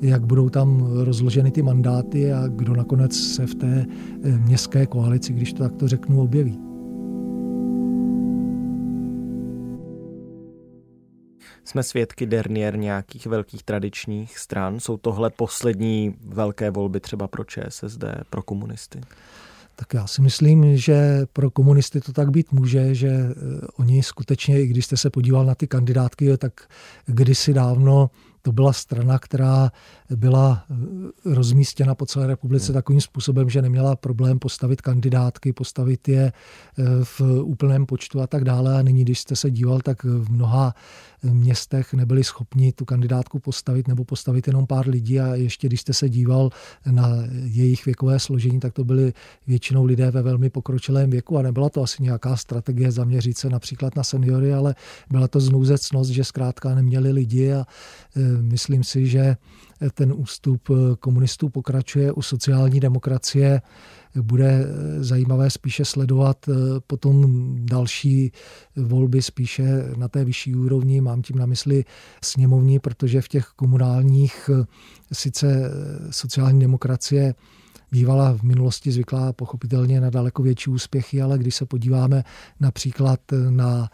jak 0.00 0.26
budou 0.26 0.48
tam 0.48 0.88
rozloženy 0.94 1.50
ty 1.50 1.62
mandáty 1.62 2.32
a 2.32 2.48
kdo 2.48 2.74
nakonec 2.74 3.16
se 3.16 3.46
v 3.46 3.54
té 3.54 3.86
městské 4.38 4.86
koalici, 4.86 5.32
když 5.32 5.52
to 5.52 5.62
takto 5.62 5.88
řeknu, 5.88 6.20
objeví. 6.20 6.67
Jsme 11.68 11.82
svědky 11.82 12.26
dernier 12.26 12.78
nějakých 12.78 13.26
velkých 13.26 13.62
tradičních 13.62 14.38
stran? 14.38 14.80
Jsou 14.80 14.96
tohle 14.96 15.30
poslední 15.30 16.14
velké 16.26 16.70
volby 16.70 17.00
třeba 17.00 17.28
pro 17.28 17.44
ČSSD, 17.44 18.04
pro 18.30 18.42
komunisty? 18.42 19.00
Tak 19.76 19.94
já 19.94 20.06
si 20.06 20.22
myslím, 20.22 20.76
že 20.76 21.26
pro 21.32 21.50
komunisty 21.50 22.00
to 22.00 22.12
tak 22.12 22.30
být 22.30 22.52
může, 22.52 22.94
že 22.94 23.08
eh, 23.08 23.34
oni 23.76 24.02
skutečně, 24.02 24.62
i 24.62 24.66
když 24.66 24.84
jste 24.84 24.96
se 24.96 25.10
podíval 25.10 25.44
na 25.44 25.54
ty 25.54 25.66
kandidátky, 25.66 26.36
tak 26.36 26.52
kdysi 27.06 27.54
dávno 27.54 28.10
to 28.42 28.52
byla 28.52 28.72
strana, 28.72 29.18
která 29.18 29.72
byla 30.10 30.64
eh, 30.70 30.74
rozmístěna 31.34 31.94
po 31.94 32.06
celé 32.06 32.26
republice 32.26 32.72
takovým 32.72 33.00
způsobem, 33.00 33.50
že 33.50 33.62
neměla 33.62 33.96
problém 33.96 34.38
postavit 34.38 34.82
kandidátky, 34.82 35.52
postavit 35.52 36.08
je 36.08 36.32
eh, 36.32 36.82
v 37.04 37.20
úplném 37.42 37.86
počtu 37.86 38.20
a 38.20 38.26
tak 38.26 38.44
dále. 38.44 38.78
A 38.78 38.82
nyní, 38.82 39.04
když 39.04 39.18
jste 39.18 39.36
se 39.36 39.50
díval, 39.50 39.80
tak 39.80 40.04
v 40.04 40.30
mnoha 40.30 40.74
městech 41.22 41.94
nebyli 41.94 42.24
schopni 42.24 42.72
tu 42.72 42.84
kandidátku 42.84 43.38
postavit 43.38 43.88
nebo 43.88 44.04
postavit 44.04 44.46
jenom 44.46 44.66
pár 44.66 44.88
lidí. 44.88 45.20
A 45.20 45.34
ještě 45.34 45.66
když 45.66 45.80
jste 45.80 45.92
se 45.92 46.08
díval 46.08 46.50
na 46.90 47.08
jejich 47.44 47.84
věkové 47.84 48.18
složení, 48.18 48.60
tak 48.60 48.72
to 48.72 48.84
byly 48.84 49.12
většinou 49.46 49.84
lidé 49.84 50.10
ve 50.10 50.22
velmi 50.22 50.50
pokročilém 50.50 51.10
věku. 51.10 51.38
A 51.38 51.42
nebyla 51.42 51.68
to 51.68 51.82
asi 51.82 52.02
nějaká 52.02 52.36
strategie 52.36 52.92
zaměřit 52.92 53.38
se 53.38 53.50
například 53.50 53.96
na 53.96 54.02
seniory, 54.02 54.54
ale 54.54 54.74
byla 55.10 55.28
to 55.28 55.40
znouzecnost, 55.40 56.10
že 56.10 56.24
zkrátka 56.24 56.74
neměli 56.74 57.12
lidi. 57.12 57.52
A 57.52 57.64
e, 58.16 58.42
myslím 58.42 58.84
si, 58.84 59.06
že 59.06 59.36
ten 59.94 60.12
ústup 60.16 60.68
komunistů 61.00 61.48
pokračuje 61.48 62.12
u 62.12 62.22
sociální 62.22 62.80
demokracie 62.80 63.62
bude 64.22 64.66
zajímavé 64.98 65.50
spíše 65.50 65.84
sledovat 65.84 66.48
eh, 66.48 66.52
potom 66.86 67.26
další 67.66 68.32
volby 68.76 69.22
spíše 69.22 69.84
na 69.96 70.08
té 70.08 70.24
vyšší 70.24 70.54
úrovni, 70.54 71.00
mám 71.00 71.22
tím 71.22 71.38
na 71.38 71.46
mysli 71.46 71.84
sněmovní, 72.24 72.78
protože 72.78 73.20
v 73.20 73.28
těch 73.28 73.46
komunálních 73.46 74.50
eh, 74.52 74.64
sice 75.12 75.46
eh, 75.46 75.70
sociální 76.12 76.60
demokracie 76.60 77.34
bývala 77.92 78.32
v 78.32 78.42
minulosti 78.42 78.92
zvyklá 78.92 79.32
pochopitelně 79.32 80.00
na 80.00 80.10
daleko 80.10 80.42
větší 80.42 80.70
úspěchy, 80.70 81.22
ale 81.22 81.38
když 81.38 81.54
se 81.54 81.66
podíváme 81.66 82.24
například 82.60 83.20
na 83.50 83.90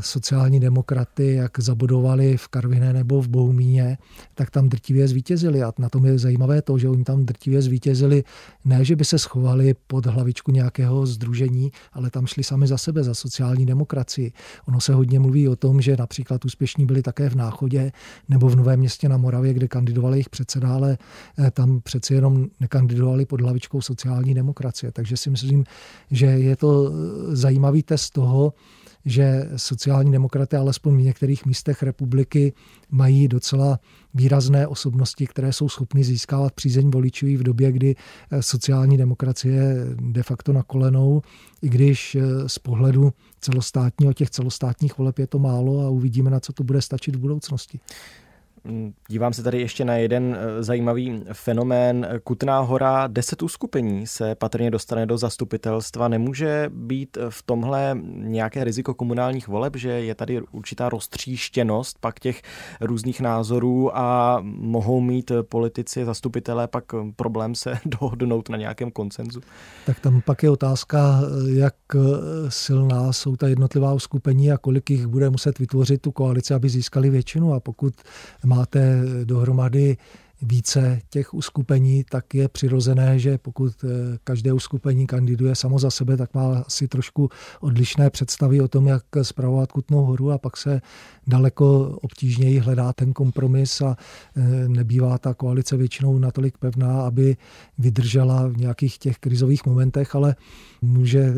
sociální 0.00 0.60
demokraty, 0.60 1.34
jak 1.34 1.60
zabudovali 1.60 2.36
v 2.36 2.48
Karviné 2.48 2.92
nebo 2.92 3.22
v 3.22 3.28
Bohumíně, 3.28 3.98
tak 4.34 4.50
tam 4.50 4.68
drtivě 4.68 5.08
zvítězili. 5.08 5.62
A 5.62 5.72
na 5.78 5.88
tom 5.88 6.06
je 6.06 6.18
zajímavé 6.18 6.62
to, 6.62 6.78
že 6.78 6.88
oni 6.88 7.04
tam 7.04 7.24
drtivě 7.24 7.62
zvítězili, 7.62 8.24
ne, 8.64 8.84
že 8.84 8.96
by 8.96 9.04
se 9.04 9.18
schovali 9.18 9.74
pod 9.86 10.06
hlavičku 10.06 10.50
nějakého 10.50 11.06
združení, 11.06 11.72
ale 11.92 12.10
tam 12.10 12.26
šli 12.26 12.44
sami 12.44 12.66
za 12.66 12.78
sebe, 12.78 13.04
za 13.04 13.14
sociální 13.14 13.66
demokracii. 13.66 14.32
Ono 14.68 14.80
se 14.80 14.94
hodně 14.94 15.20
mluví 15.20 15.48
o 15.48 15.56
tom, 15.56 15.80
že 15.80 15.96
například 15.98 16.44
úspěšní 16.44 16.86
byli 16.86 17.02
také 17.02 17.30
v 17.30 17.34
Náchodě 17.34 17.92
nebo 18.28 18.48
v 18.48 18.56
Novém 18.56 18.78
městě 18.78 19.08
na 19.08 19.16
Moravě, 19.16 19.54
kde 19.54 19.68
kandidovali 19.68 20.16
jejich 20.16 20.28
předseda, 20.28 20.74
ale 20.74 20.98
eh, 21.38 21.50
tam 21.50 21.80
přeci 21.80 22.14
jenom 22.14 22.46
nekandidovali 22.60 23.26
pod 23.26 23.40
hlavičkou 23.40 23.80
sociální 23.80 24.34
demokracie. 24.34 24.92
Takže 24.92 25.16
si 25.16 25.30
myslím, 25.30 25.64
že 26.10 26.26
je 26.26 26.56
to 26.56 26.90
eh, 26.90 27.36
zajímavý 27.36 27.82
test 27.82 28.10
toho, 28.10 28.52
že 29.06 29.48
sociální 29.56 30.12
demokraty 30.12 30.56
alespoň 30.56 30.96
v 30.96 31.02
některých 31.02 31.46
místech 31.46 31.82
republiky 31.82 32.52
mají 32.90 33.28
docela 33.28 33.80
výrazné 34.14 34.66
osobnosti, 34.66 35.26
které 35.26 35.52
jsou 35.52 35.68
schopny 35.68 36.04
získávat 36.04 36.52
přízeň 36.52 36.90
voličů 36.90 37.26
v 37.26 37.42
době, 37.42 37.72
kdy 37.72 37.96
eh, 38.30 38.42
sociální 38.42 38.96
demokracie 38.96 39.76
de 40.00 40.22
facto 40.22 40.52
na 40.52 40.62
kolenou, 40.62 41.22
i 41.62 41.68
když 41.68 42.16
z 42.46 42.58
pohledu 42.58 43.12
celostátního, 43.40 44.12
těch 44.12 44.30
celostátních 44.30 44.98
voleb 44.98 45.18
je 45.18 45.26
to 45.26 45.38
málo 45.38 45.86
a 45.86 45.88
uvidíme, 45.88 46.30
na 46.30 46.40
co 46.40 46.52
to 46.52 46.64
bude 46.64 46.82
stačit 46.82 47.16
v 47.16 47.18
budoucnosti. 47.18 47.80
Mm, 48.66 48.92
dívám 49.08 49.32
se 49.32 49.42
tady 49.42 49.60
ještě 49.60 49.84
na 49.84 49.94
jeden 49.94 50.38
eh, 50.38 50.62
zajímavý 50.62 51.24
fenomén. 51.32 52.08
Kutná 52.24 52.60
hora, 52.60 53.06
deset 53.06 53.42
uskupení 53.42 54.06
se 54.06 54.34
patrně 54.34 54.70
dostane 54.70 55.06
do 55.06 55.18
zastupitelstva. 55.18 56.08
Nemůže 56.08 56.70
být 56.72 57.18
v 57.28 57.42
tomhle 57.42 57.98
nějaké 58.12 58.64
riziko 58.64 58.94
komunálních 58.94 59.48
voleb, 59.48 59.76
že 59.76 59.88
je 59.90 60.14
tady 60.14 60.40
určitá 60.40 60.88
roztříštěnost 60.88 61.98
pak 62.00 62.20
těch 62.20 62.42
různých 62.80 63.20
názorů 63.20 63.96
a 63.98 64.38
mohou 64.42 65.00
mít 65.00 65.32
politici, 65.42 66.04
zastupitelé 66.04 66.68
pak 66.68 66.84
problém 67.16 67.54
se 67.54 67.78
dohodnout 67.84 68.48
na 68.48 68.56
nějakém 68.56 68.90
koncenzu? 68.90 69.40
Tak 69.86 70.00
tam 70.00 70.20
pak 70.20 70.42
je 70.42 70.50
otázka, 70.50 71.20
jak 71.48 71.74
silná 72.48 73.12
jsou 73.12 73.36
ta 73.36 73.48
jednotlivá 73.48 73.92
uskupení 73.92 74.52
a 74.52 74.58
kolik 74.58 74.90
jich 74.90 75.06
bude 75.06 75.30
muset 75.30 75.58
vytvořit 75.58 76.02
tu 76.02 76.12
koalici, 76.12 76.54
aby 76.54 76.68
získali 76.68 77.10
většinu 77.10 77.54
a 77.54 77.60
pokud 77.60 77.94
má 78.44 78.55
máte 78.56 79.02
dohromady 79.24 79.96
více 80.42 81.00
těch 81.10 81.34
uskupení, 81.34 82.04
tak 82.10 82.34
je 82.34 82.48
přirozené, 82.48 83.18
že 83.18 83.38
pokud 83.38 83.72
eh, 83.84 83.88
každé 84.24 84.52
uskupení 84.52 85.06
kandiduje 85.06 85.54
samo 85.54 85.78
za 85.78 85.90
sebe, 85.90 86.16
tak 86.16 86.34
má 86.34 86.58
asi 86.66 86.88
trošku 86.88 87.28
odlišné 87.60 88.10
představy 88.10 88.60
o 88.60 88.68
tom, 88.68 88.86
jak 88.86 89.02
zpravovat 89.22 89.72
Kutnou 89.72 90.04
horu 90.04 90.30
a 90.30 90.38
pak 90.38 90.56
se 90.56 90.80
daleko 91.26 91.98
obtížněji 92.02 92.58
hledá 92.58 92.92
ten 92.92 93.12
kompromis 93.12 93.80
a 93.80 93.96
eh, 94.36 94.68
nebývá 94.68 95.18
ta 95.18 95.34
koalice 95.34 95.76
většinou 95.76 96.18
natolik 96.18 96.58
pevná, 96.58 97.02
aby 97.02 97.36
vydržela 97.78 98.48
v 98.48 98.56
nějakých 98.56 98.98
těch 98.98 99.18
krizových 99.18 99.66
momentech, 99.66 100.14
ale 100.14 100.36
může 100.86 101.20
eh, 101.20 101.34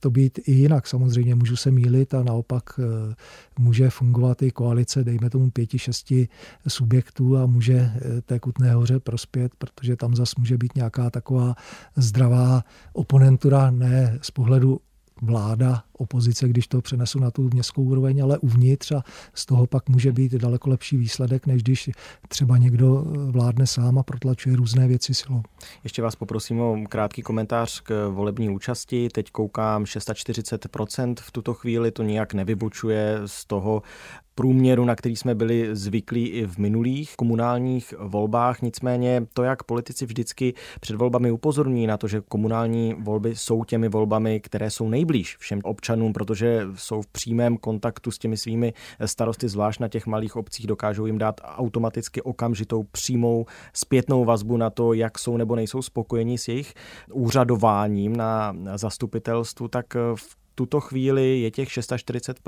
to 0.00 0.10
být 0.10 0.38
i 0.46 0.52
jinak. 0.52 0.86
Samozřejmě 0.86 1.34
můžu 1.34 1.56
se 1.56 1.70
mílit 1.70 2.14
a 2.14 2.22
naopak 2.22 2.80
může 3.58 3.90
fungovat 3.90 4.42
i 4.42 4.50
koalice, 4.50 5.04
dejme 5.04 5.30
tomu 5.30 5.50
pěti, 5.50 5.78
šesti 5.78 6.28
subjektů 6.68 7.36
a 7.36 7.46
může 7.46 7.90
té 8.26 8.38
Kutné 8.38 8.74
hoře 8.74 9.00
prospět, 9.00 9.52
protože 9.58 9.96
tam 9.96 10.16
zas 10.16 10.34
může 10.36 10.58
být 10.58 10.74
nějaká 10.74 11.10
taková 11.10 11.54
zdravá 11.96 12.64
oponentura, 12.92 13.70
ne 13.70 14.18
z 14.22 14.30
pohledu 14.30 14.80
vláda, 15.22 15.82
opozice, 15.92 16.48
když 16.48 16.68
to 16.68 16.80
přenesu 16.80 17.18
na 17.18 17.30
tu 17.30 17.50
městskou 17.52 17.82
úroveň, 17.82 18.22
ale 18.22 18.38
uvnitř 18.38 18.92
a 18.92 19.02
z 19.34 19.46
toho 19.46 19.66
pak 19.66 19.88
může 19.88 20.12
být 20.12 20.32
daleko 20.32 20.70
lepší 20.70 20.96
výsledek, 20.96 21.46
než 21.46 21.62
když 21.62 21.90
třeba 22.28 22.58
někdo 22.58 23.04
vládne 23.30 23.66
sám 23.66 23.98
a 23.98 24.02
protlačuje 24.02 24.56
různé 24.56 24.88
věci 24.88 25.14
silou. 25.14 25.42
Ještě 25.84 26.02
vás 26.02 26.16
poprosím 26.16 26.60
o 26.60 26.76
krátký 26.88 27.22
komentář 27.22 27.80
k 27.80 28.08
volební 28.08 28.50
účasti. 28.50 29.08
Teď 29.12 29.30
koukám 29.30 29.84
640% 29.84 31.14
v 31.20 31.30
tuto 31.30 31.54
chvíli, 31.54 31.90
to 31.90 32.02
nijak 32.02 32.34
nevybočuje 32.34 33.20
z 33.26 33.44
toho 33.44 33.82
průměru, 34.34 34.84
na 34.84 34.96
který 34.96 35.16
jsme 35.16 35.34
byli 35.34 35.68
zvyklí 35.72 36.28
i 36.28 36.46
v 36.46 36.58
minulých 36.58 37.16
komunálních 37.16 37.94
volbách. 37.98 38.62
Nicméně 38.62 39.26
to, 39.34 39.42
jak 39.42 39.62
politici 39.62 40.06
vždycky 40.06 40.54
před 40.80 40.96
volbami 40.96 41.30
upozorní 41.30 41.86
na 41.86 41.96
to, 41.96 42.08
že 42.08 42.20
komunální 42.28 42.94
volby 42.98 43.36
jsou 43.36 43.64
těmi 43.64 43.88
volbami, 43.88 44.40
které 44.40 44.70
jsou 44.70 44.88
nejblíž 44.88 45.36
všem 45.36 45.60
občanům, 45.64 46.12
protože 46.12 46.66
jsou 46.74 47.02
v 47.02 47.06
přímém 47.06 47.56
kontaktu 47.56 48.10
s 48.10 48.18
těmi 48.18 48.36
svými 48.36 48.72
starosty, 49.04 49.48
zvlášť 49.48 49.80
na 49.80 49.88
těch 49.88 50.06
malých 50.06 50.36
obcích, 50.36 50.66
dokážou 50.66 51.06
jim 51.06 51.18
dát 51.18 51.40
automaticky 51.44 52.22
okamžitou 52.22 52.82
přímou 52.82 53.46
zpětnou 53.72 54.24
vazbu 54.24 54.56
na 54.56 54.70
to, 54.70 54.92
jak 54.92 55.18
jsou 55.18 55.36
nebo 55.36 55.56
nejsou 55.56 55.82
spokojeni 55.82 56.38
s 56.38 56.48
jejich 56.48 56.74
úřadováním 57.12 58.16
na 58.16 58.54
zastupitelstvu, 58.74 59.68
tak 59.68 59.94
v 60.14 60.36
tuto 60.54 60.80
chvíli 60.80 61.40
je 61.40 61.50
těch 61.50 61.72
640 61.72 62.38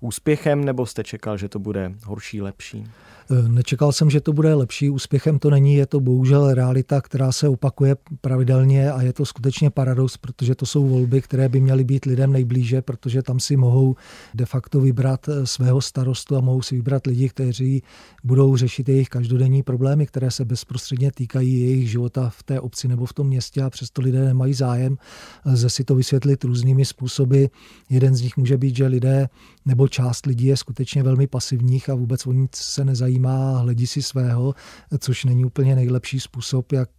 úspěchem, 0.00 0.64
nebo 0.64 0.86
jste 0.86 1.04
čekal, 1.04 1.36
že 1.36 1.48
to 1.48 1.58
bude 1.58 1.92
horší, 2.04 2.42
lepší? 2.42 2.86
E, 3.30 3.48
nečekal 3.48 3.92
jsem, 3.92 4.10
že 4.10 4.20
to 4.20 4.32
bude 4.32 4.54
lepší. 4.54 4.90
Úspěchem 4.90 5.38
to 5.38 5.50
není, 5.50 5.74
je 5.74 5.86
to 5.86 6.00
bohužel 6.00 6.54
realita, 6.54 7.00
která 7.00 7.32
se 7.32 7.48
opakuje 7.48 7.96
pravidelně 8.20 8.92
a 8.92 9.02
je 9.02 9.12
to 9.12 9.26
skutečně 9.26 9.70
paradox, 9.70 10.16
protože 10.16 10.54
to 10.54 10.66
jsou 10.66 10.88
volby, 10.88 11.20
které 11.22 11.48
by 11.48 11.60
měly 11.60 11.84
být 11.84 12.04
lidem 12.04 12.32
nejblíže, 12.32 12.82
protože 12.82 13.22
tam 13.22 13.40
si 13.40 13.56
mohou 13.56 13.96
de 14.34 14.46
facto 14.46 14.80
vybrat 14.80 15.28
e, 15.28 15.46
svého 15.46 15.80
starostu 15.80 16.36
a 16.36 16.40
mohou 16.40 16.62
si 16.62 16.74
vybrat 16.74 17.06
lidi, 17.06 17.28
kteří 17.28 17.82
budou 18.24 18.56
řešit 18.56 18.88
jejich 18.88 19.08
každodenní 19.08 19.62
problémy, 19.62 20.06
které 20.06 20.30
se 20.30 20.44
bezprostředně 20.44 21.12
týkají 21.12 21.60
jejich 21.60 21.90
života 21.90 22.30
v 22.30 22.42
té 22.42 22.60
obci 22.60 22.88
nebo 22.88 23.06
v 23.06 23.12
tom 23.12 23.26
městě 23.26 23.62
a 23.62 23.70
přesto 23.70 24.02
lidé 24.02 24.24
nemají 24.24 24.54
zájem. 24.54 24.96
Lze 25.44 25.70
si 25.70 25.84
to 25.84 25.94
vysvětlit 25.94 26.44
různými 26.44 26.84
způsoby. 26.84 27.44
Jeden 27.90 28.14
z 28.14 28.22
nich 28.22 28.36
může 28.36 28.56
být, 28.56 28.76
že 28.76 28.86
lidé 28.86 29.28
nebo 29.64 29.88
část 29.90 30.26
lidí 30.26 30.46
je 30.46 30.56
skutečně 30.56 31.02
velmi 31.02 31.26
pasivních 31.26 31.90
a 31.90 31.94
vůbec 31.94 32.26
o 32.26 32.32
nic 32.32 32.56
se 32.56 32.84
nezajímá, 32.84 33.58
hledí 33.58 33.86
si 33.86 34.02
svého, 34.02 34.54
což 34.98 35.24
není 35.24 35.44
úplně 35.44 35.74
nejlepší 35.74 36.20
způsob, 36.20 36.72
jak 36.72 36.90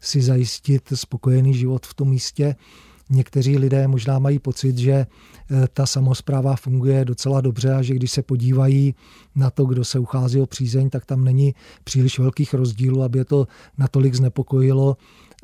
si 0.00 0.22
zajistit 0.22 0.92
spokojený 0.94 1.54
život 1.54 1.86
v 1.86 1.94
tom 1.94 2.08
místě. 2.10 2.56
Někteří 3.10 3.58
lidé 3.58 3.88
možná 3.88 4.18
mají 4.18 4.38
pocit, 4.38 4.78
že 4.78 4.92
eh, 4.92 5.06
ta 5.72 5.86
samozpráva 5.86 6.56
funguje 6.56 7.04
docela 7.04 7.40
dobře 7.40 7.74
a 7.74 7.82
že 7.82 7.94
když 7.94 8.10
se 8.10 8.22
podívají 8.22 8.94
na 9.34 9.50
to, 9.50 9.64
kdo 9.64 9.84
se 9.84 9.98
uchází 9.98 10.40
o 10.40 10.46
přízeň, 10.46 10.90
tak 10.90 11.06
tam 11.06 11.24
není 11.24 11.54
příliš 11.84 12.18
velkých 12.18 12.54
rozdílů, 12.54 13.02
aby 13.02 13.18
je 13.18 13.24
to 13.24 13.46
natolik 13.78 14.14
znepokojilo, 14.14 14.96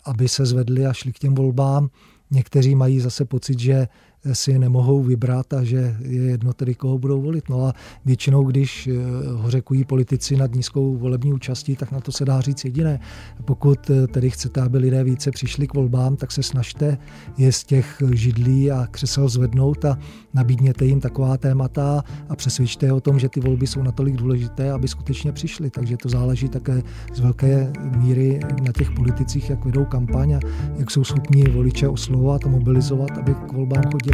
aby 0.05 0.29
se 0.29 0.47
zvedli 0.47 0.87
a 0.87 0.93
šli 0.93 1.13
k 1.13 1.19
těm 1.19 1.35
volbám. 1.35 1.89
Někteří 2.31 2.75
mají 2.75 3.01
zase 3.01 3.25
pocit, 3.25 3.59
že 3.61 3.89
si 4.33 4.59
nemohou 4.59 5.03
vybrat 5.03 5.53
a 5.53 5.65
že 5.65 5.97
je 6.01 6.23
jedno 6.23 6.53
tedy, 6.53 6.75
koho 6.75 6.99
budou 6.99 7.23
volit. 7.23 7.49
No 7.49 7.67
a 7.67 7.73
většinou, 8.05 8.45
když 8.45 8.87
eh, 8.87 8.93
ho 9.33 9.51
řekují 9.51 9.85
politici 9.85 10.37
nad 10.37 10.55
nízkou 10.55 10.97
volební 10.97 11.33
účastí, 11.33 11.77
tak 11.77 11.93
na 11.93 12.01
to 12.01 12.13
se 12.13 12.25
dá 12.25 12.41
říct 12.41 12.65
jediné. 12.65 13.01
Pokud 13.45 13.91
eh, 13.91 14.07
tedy 14.07 14.31
chcete, 14.31 14.61
aby 14.61 14.79
lidé 14.79 15.05
více 15.05 15.31
přišli 15.31 15.69
k 15.69 15.75
volbám, 15.75 16.17
tak 16.17 16.33
se 16.33 16.43
snažte 16.43 16.99
je 17.37 17.53
z 17.53 17.65
těch 17.65 18.03
židlí 18.13 18.71
a 18.71 18.87
křesel 18.91 19.29
zvednout 19.29 19.85
a 19.85 19.99
nabídněte 20.35 20.85
jim 20.85 21.01
taková 21.01 21.37
témata 21.37 22.05
a 22.29 22.37
přesvědčte 22.37 22.87
je 22.87 22.93
o 22.93 23.01
tom, 23.01 23.19
že 23.19 23.29
ty 23.29 23.41
volby 23.41 23.67
jsou 23.67 23.83
natolik 23.83 24.17
důležité, 24.17 24.73
aby 24.73 24.89
skutečně 24.89 25.33
přišli. 25.33 25.71
Takže 25.71 25.97
to 25.97 26.09
záleží 26.09 26.49
také 26.49 26.83
z 27.15 27.21
velké 27.21 27.73
míry 27.97 28.41
na 28.63 28.73
těch 28.73 28.91
politicích, 28.91 29.51
jak 29.51 29.65
vedou 29.65 29.85
kampaň 29.85 30.33
a 30.35 30.41
jak 30.77 30.91
jsou 30.91 31.05
schopni 31.05 31.45
voliče 31.49 31.89
oslovovat 31.89 32.47
a 32.47 32.49
mobilizovat, 32.49 33.11
aby 33.19 33.35
k 33.35 33.53
volbám 33.53 33.83
chodili. 33.93 34.14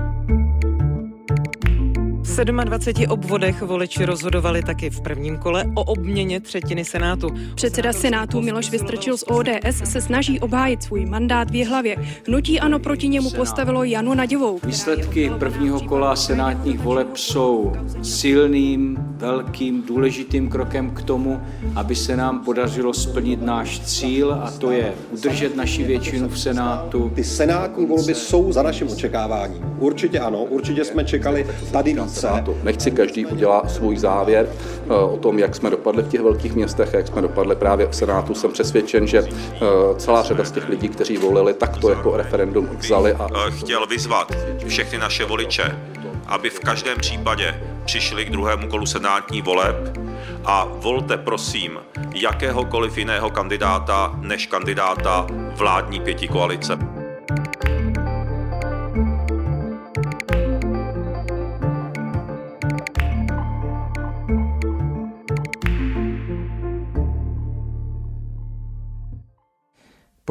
V 2.41 2.43
27 2.43 3.05
obvodech 3.09 3.61
voliči 3.61 4.05
rozhodovali 4.05 4.63
taky 4.63 4.89
v 4.89 5.01
prvním 5.01 5.37
kole 5.37 5.65
o 5.75 5.83
obměně 5.83 6.39
třetiny 6.39 6.85
Senátu. 6.85 7.29
Předseda 7.55 7.93
Senátu 7.93 8.41
Miloš 8.41 8.69
Vystrčil 8.69 9.17
z 9.17 9.23
ODS 9.27 9.81
se 9.83 10.01
snaží 10.01 10.39
obhájit 10.39 10.83
svůj 10.83 11.05
mandát 11.05 11.51
v 11.51 11.55
Jihlavě. 11.55 11.97
Hnutí 12.27 12.59
ano 12.59 12.79
proti 12.79 13.07
němu 13.07 13.29
postavilo 13.29 13.83
Janu 13.83 14.13
Naděvou. 14.13 14.59
Výsledky 14.63 15.31
prvního 15.39 15.79
kola 15.79 16.15
senátních 16.15 16.79
voleb 16.79 17.17
jsou 17.17 17.73
silným 18.01 18.97
velkým 18.99 19.81
důležitým 19.81 20.49
krokem 20.49 20.91
k 20.91 21.01
tomu, 21.01 21.41
aby 21.75 21.95
se 21.95 22.17
nám 22.17 22.39
podařilo 22.39 22.93
splnit 22.93 23.41
náš 23.41 23.79
cíl 23.79 24.33
a 24.33 24.51
to 24.51 24.71
je 24.71 24.93
udržet 25.11 25.55
naši 25.55 25.83
většinu 25.83 26.29
v 26.29 26.39
Senátu. 26.39 27.11
Ty 27.15 27.23
senátní 27.23 27.85
volby 27.85 28.15
jsou 28.15 28.51
za 28.51 28.63
naším 28.63 28.87
očekáváním. 28.87 29.63
Určitě 29.79 30.19
ano, 30.19 30.43
určitě 30.43 30.85
jsme 30.85 31.05
čekali 31.05 31.47
tady 31.71 31.93
více. 31.93 32.30
Nechci 32.63 32.91
každý 32.91 33.25
udělá 33.25 33.67
svůj 33.67 33.97
závěr 33.97 34.49
eh, 34.49 34.93
o 34.93 35.17
tom, 35.17 35.39
jak 35.39 35.55
jsme 35.55 35.69
dopadli 35.69 36.03
v 36.03 36.07
těch 36.07 36.21
velkých 36.21 36.55
městech, 36.55 36.93
jak 36.93 37.07
jsme 37.07 37.21
dopadli 37.21 37.55
právě 37.55 37.87
v 37.87 37.95
Senátu. 37.95 38.33
Jsem 38.33 38.51
přesvědčen, 38.51 39.07
že 39.07 39.19
eh, 39.19 39.59
celá 39.97 40.23
řada 40.23 40.43
z 40.43 40.51
těch 40.51 40.69
lidí, 40.69 40.89
kteří 40.89 41.17
volili, 41.17 41.53
tak 41.53 41.77
to 41.77 41.89
jako 41.89 42.17
referendum 42.17 42.69
vzali. 42.77 43.13
A... 43.13 43.27
Chtěl 43.49 43.87
vyzvat 43.87 44.31
všechny 44.67 44.97
naše 44.97 45.25
voliče, 45.25 45.77
aby 46.27 46.49
v 46.49 46.59
každém 46.59 46.97
případě 46.97 47.61
přišli 47.85 48.25
k 48.25 48.29
druhému 48.29 48.67
kolu 48.67 48.85
senátní 48.85 49.41
voleb 49.41 49.97
a 50.45 50.67
volte 50.71 51.17
prosím 51.17 51.79
jakéhokoliv 52.15 52.97
jiného 52.97 53.29
kandidáta 53.29 54.13
než 54.21 54.45
kandidáta 54.45 55.27
vládní 55.57 55.99
pěti 55.99 56.27
koalice. 56.27 56.77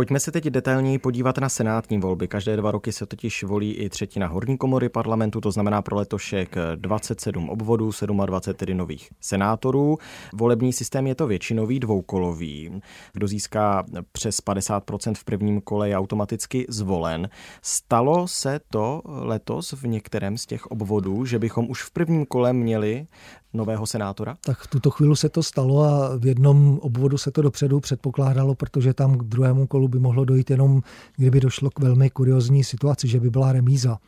Pojďme 0.01 0.21
se 0.21 0.33
teď 0.33 0.45
detailněji 0.45 0.99
podívat 0.99 1.39
na 1.39 1.49
senátní 1.49 1.99
volby. 1.99 2.29
Každé 2.29 2.57
dva 2.57 2.71
roky 2.71 2.93
se 2.93 3.07
totiž 3.07 3.45
volí 3.45 3.73
i 3.73 3.89
třetina 3.89 4.27
horní 4.27 4.59
komory 4.59 4.89
parlamentu, 4.89 5.41
to 5.41 5.51
znamená 5.51 5.83
pro 5.83 5.97
letošek 5.97 6.57
27 6.77 7.51
obvodů, 7.51 7.91
27 8.27 8.57
tedy 8.57 8.75
nových 8.75 9.11
senátorů. 9.21 9.99
Volební 10.35 10.73
systém 10.73 11.07
je 11.07 11.15
to 11.15 11.27
většinový, 11.27 11.81
dvoukolový. 11.81 12.81
Kdo 13.13 13.29
získá 13.29 13.85
přes 14.13 14.43
50% 14.43 15.15
v 15.15 15.25
prvním 15.25 15.61
kole 15.61 15.89
je 15.89 15.97
automaticky 15.97 16.67
zvolen. 16.69 17.29
Stalo 17.63 18.29
se 18.29 18.61
to 18.71 19.03
letos 19.05 19.73
v 19.73 19.87
některém 19.87 20.39
z 20.39 20.47
těch 20.47 20.67
obvodů, 20.67 21.25
že 21.25 21.39
bychom 21.39 21.71
už 21.71 21.83
v 21.83 21.91
prvním 21.91 22.27
kole 22.27 22.53
měli 22.53 23.07
nového 23.53 23.87
senátora? 23.87 24.37
Tak 24.41 24.59
v 24.59 24.67
tuto 24.67 24.91
chvíli 24.91 25.17
se 25.17 25.29
to 25.29 25.43
stalo 25.43 25.83
a 25.83 26.17
v 26.17 26.27
jednom 26.27 26.79
obvodu 26.79 27.19
se 27.19 27.31
to 27.31 27.43
dopředu 27.43 27.81
předpokládalo, 27.81 28.55
protože 28.55 28.95
tam 28.95 29.19
k 29.19 29.23
druhému 29.23 29.67
kolu 29.67 29.89
by 29.91 29.99
mohlo 29.99 30.25
dojít 30.25 30.51
jenom, 30.51 30.83
kdyby 31.17 31.41
došlo 31.41 31.71
k 31.71 31.79
velmi 31.79 32.11
kuriozní 32.11 32.65
situaci, 32.65 33.09
že 33.09 33.21
by 33.21 33.31
byla 33.31 33.53
remíza 33.53 33.99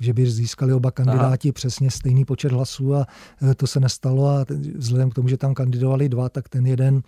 že 0.00 0.12
by 0.12 0.30
získali 0.30 0.72
oba 0.72 0.90
kandidáti 0.90 1.48
Aha. 1.48 1.52
přesně 1.52 1.90
stejný 1.90 2.24
počet 2.24 2.52
hlasů 2.52 2.94
a 2.94 3.06
e, 3.50 3.54
to 3.54 3.66
se 3.66 3.80
nestalo 3.80 4.28
a 4.28 4.46
vzhledem 4.74 5.10
k 5.10 5.14
tomu, 5.14 5.28
že 5.28 5.36
tam 5.36 5.54
kandidovali 5.54 6.08
dva, 6.08 6.28
tak 6.28 6.48
ten 6.48 6.66
jeden 6.66 7.02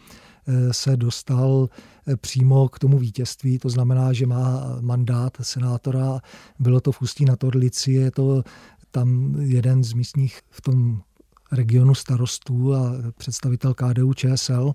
e, 0.46 0.72
se 0.72 0.96
dostal 0.96 1.68
e, 2.08 2.16
přímo 2.16 2.68
k 2.68 2.78
tomu 2.78 2.98
vítězství, 2.98 3.58
to 3.58 3.68
znamená, 3.68 4.12
že 4.12 4.26
má 4.26 4.76
mandát 4.80 5.36
senátora, 5.40 6.20
bylo 6.58 6.80
to 6.80 6.92
v 6.92 7.02
Ústí 7.02 7.24
na 7.24 7.36
Torlici, 7.36 7.92
je 7.92 8.10
to 8.10 8.42
tam 8.90 9.36
jeden 9.40 9.84
z 9.84 9.92
místních 9.92 10.40
v 10.50 10.60
tom 10.60 11.02
regionu 11.52 11.94
starostů 11.94 12.74
a 12.74 12.92
představitel 13.16 13.74
KDU 13.74 14.14
ČSL. 14.14 14.72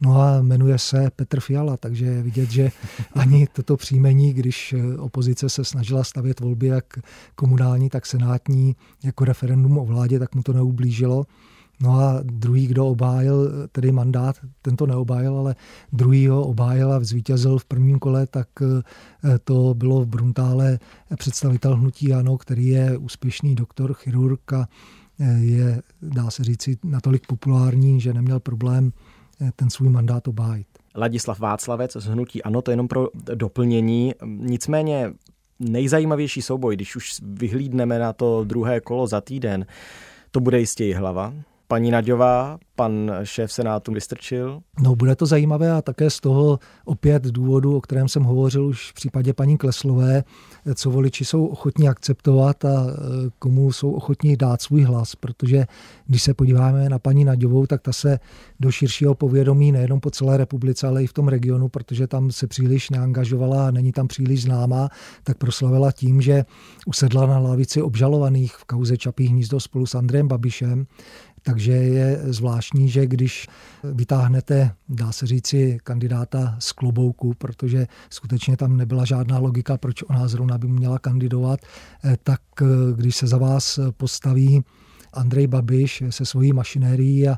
No 0.00 0.20
a 0.20 0.42
jmenuje 0.42 0.78
se 0.78 1.10
Petr 1.16 1.40
Fiala, 1.40 1.76
takže 1.76 2.04
je 2.04 2.22
vidět, 2.22 2.50
že 2.50 2.70
ani 3.14 3.46
toto 3.52 3.76
příjmení, 3.76 4.32
když 4.32 4.74
opozice 4.98 5.48
se 5.48 5.64
snažila 5.64 6.04
stavět 6.04 6.40
volby 6.40 6.66
jak 6.66 6.98
komunální, 7.34 7.88
tak 7.88 8.06
senátní 8.06 8.76
jako 9.04 9.24
referendum 9.24 9.78
o 9.78 9.84
vládě, 9.84 10.18
tak 10.18 10.34
mu 10.34 10.42
to 10.42 10.52
neublížilo. 10.52 11.26
No 11.82 12.00
a 12.00 12.20
druhý, 12.22 12.66
kdo 12.66 12.86
obájil 12.86 13.68
tedy 13.72 13.92
mandát, 13.92 14.36
tento 14.62 14.86
neobájil, 14.86 15.38
ale 15.38 15.54
druhý 15.92 16.28
ho 16.28 16.42
obájil 16.42 16.92
a 16.92 17.04
zvítězil 17.04 17.58
v 17.58 17.64
prvním 17.64 17.98
kole, 17.98 18.26
tak 18.26 18.48
eh, 18.62 19.38
to 19.44 19.74
bylo 19.74 20.00
v 20.00 20.06
Bruntále 20.06 20.78
představitel 21.16 21.76
hnutí 21.76 22.12
Ano, 22.12 22.38
který 22.38 22.66
je 22.66 22.96
úspěšný 22.96 23.54
doktor, 23.54 23.94
chirurg 23.94 24.52
a 24.52 24.68
je, 25.40 25.82
dá 26.02 26.30
se 26.30 26.44
říci, 26.44 26.78
natolik 26.84 27.26
populární, 27.26 28.00
že 28.00 28.14
neměl 28.14 28.40
problém 28.40 28.92
eh, 29.40 29.50
ten 29.56 29.70
svůj 29.70 29.88
mandát 29.88 30.28
obhájit. 30.28 30.66
Ladislav 30.96 31.40
Václavec 31.40 31.96
z 31.96 32.06
Hnutí 32.06 32.42
Ano, 32.42 32.62
to 32.62 32.70
je 32.70 32.72
jenom 32.72 32.88
pro 32.88 33.08
doplnění. 33.34 34.14
Nicméně 34.26 35.12
nejzajímavější 35.60 36.42
souboj, 36.42 36.76
když 36.76 36.96
už 36.96 37.20
vyhlídneme 37.22 37.98
na 37.98 38.12
to 38.12 38.44
druhé 38.44 38.80
kolo 38.80 39.06
za 39.06 39.20
týden, 39.20 39.66
to 40.30 40.40
bude 40.40 40.60
jistě 40.60 40.96
hlava. 40.96 41.34
Paní 41.70 41.90
Naďová, 41.90 42.58
pan 42.74 43.12
šéf 43.24 43.52
Senátu 43.52 43.92
Vystrčil. 43.92 44.60
No, 44.80 44.96
bude 44.96 45.16
to 45.16 45.26
zajímavé 45.26 45.72
a 45.72 45.82
také 45.82 46.10
z 46.10 46.20
toho 46.20 46.58
opět 46.84 47.22
důvodu, 47.22 47.76
o 47.76 47.80
kterém 47.80 48.08
jsem 48.08 48.22
hovořil 48.22 48.66
už 48.66 48.90
v 48.90 48.94
případě 48.94 49.32
paní 49.32 49.58
Kleslové, 49.58 50.24
co 50.74 50.90
voliči 50.90 51.24
jsou 51.24 51.46
ochotní 51.46 51.88
akceptovat 51.88 52.64
a 52.64 52.68
e, 52.68 52.94
komu 53.38 53.72
jsou 53.72 53.92
ochotní 53.92 54.36
dát 54.36 54.62
svůj 54.62 54.82
hlas, 54.82 55.14
protože 55.14 55.66
když 56.06 56.22
se 56.22 56.34
podíváme 56.34 56.88
na 56.88 56.98
paní 56.98 57.24
Naďovou, 57.24 57.66
tak 57.66 57.82
ta 57.82 57.92
se 57.92 58.18
do 58.60 58.70
širšího 58.70 59.14
povědomí 59.14 59.72
nejenom 59.72 60.00
po 60.00 60.10
celé 60.10 60.36
republice, 60.36 60.86
ale 60.86 61.04
i 61.04 61.06
v 61.06 61.12
tom 61.12 61.28
regionu, 61.28 61.68
protože 61.68 62.06
tam 62.06 62.30
se 62.30 62.46
příliš 62.46 62.90
neangažovala 62.90 63.66
a 63.66 63.70
není 63.70 63.92
tam 63.92 64.08
příliš 64.08 64.42
známá, 64.42 64.88
tak 65.24 65.38
proslavila 65.38 65.92
tím, 65.92 66.20
že 66.20 66.44
usedla 66.86 67.26
na 67.26 67.38
lavici 67.38 67.82
obžalovaných 67.82 68.54
v 68.54 68.64
kauze 68.64 68.96
Čapí 68.96 69.26
hnízdo 69.26 69.60
spolu 69.60 69.86
s 69.86 69.94
Andrejem 69.94 70.28
Babišem, 70.28 70.86
takže 71.42 71.72
je 71.72 72.20
zvláštní, 72.24 72.88
že 72.88 73.06
když 73.06 73.46
vytáhnete, 73.84 74.70
dá 74.88 75.12
se 75.12 75.26
říci, 75.26 75.78
kandidáta 75.84 76.56
z 76.58 76.72
klobouku, 76.72 77.34
protože 77.34 77.86
skutečně 78.10 78.56
tam 78.56 78.76
nebyla 78.76 79.04
žádná 79.04 79.38
logika, 79.38 79.76
proč 79.76 80.02
ona 80.02 80.28
zrovna 80.28 80.58
by 80.58 80.68
měla 80.68 80.98
kandidovat, 80.98 81.60
eh, 82.04 82.16
tak 82.22 82.40
eh, 82.62 82.66
když 82.96 83.16
se 83.16 83.26
za 83.26 83.38
vás 83.38 83.78
postaví 83.96 84.64
Andrej 85.12 85.46
Babiš 85.46 86.02
se 86.10 86.26
svojí 86.26 86.52
mašinérií 86.52 87.28
a 87.28 87.36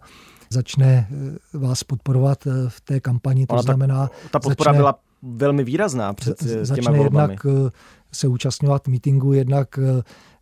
začne 0.51 1.09
eh, 1.11 1.59
vás 1.59 1.85
podporovat 1.85 2.45
v 2.69 2.81
té 2.81 3.01
kampani, 3.01 3.47
to 3.47 3.53
Ona 3.53 3.63
znamená... 3.63 4.07
Ta, 4.07 4.29
ta 4.31 4.41
podpora 4.41 4.73
začne, 4.73 4.79
byla 4.79 4.99
velmi 5.23 5.65
výrazná 5.65 6.13
před 6.13 6.39
těma 6.39 6.65
začne 6.65 6.99
volbami. 6.99 7.33
jednak 7.33 7.47
se 8.13 8.29
účastňovat 8.29 8.89
mítingu, 8.89 9.33
jednak 9.33 9.79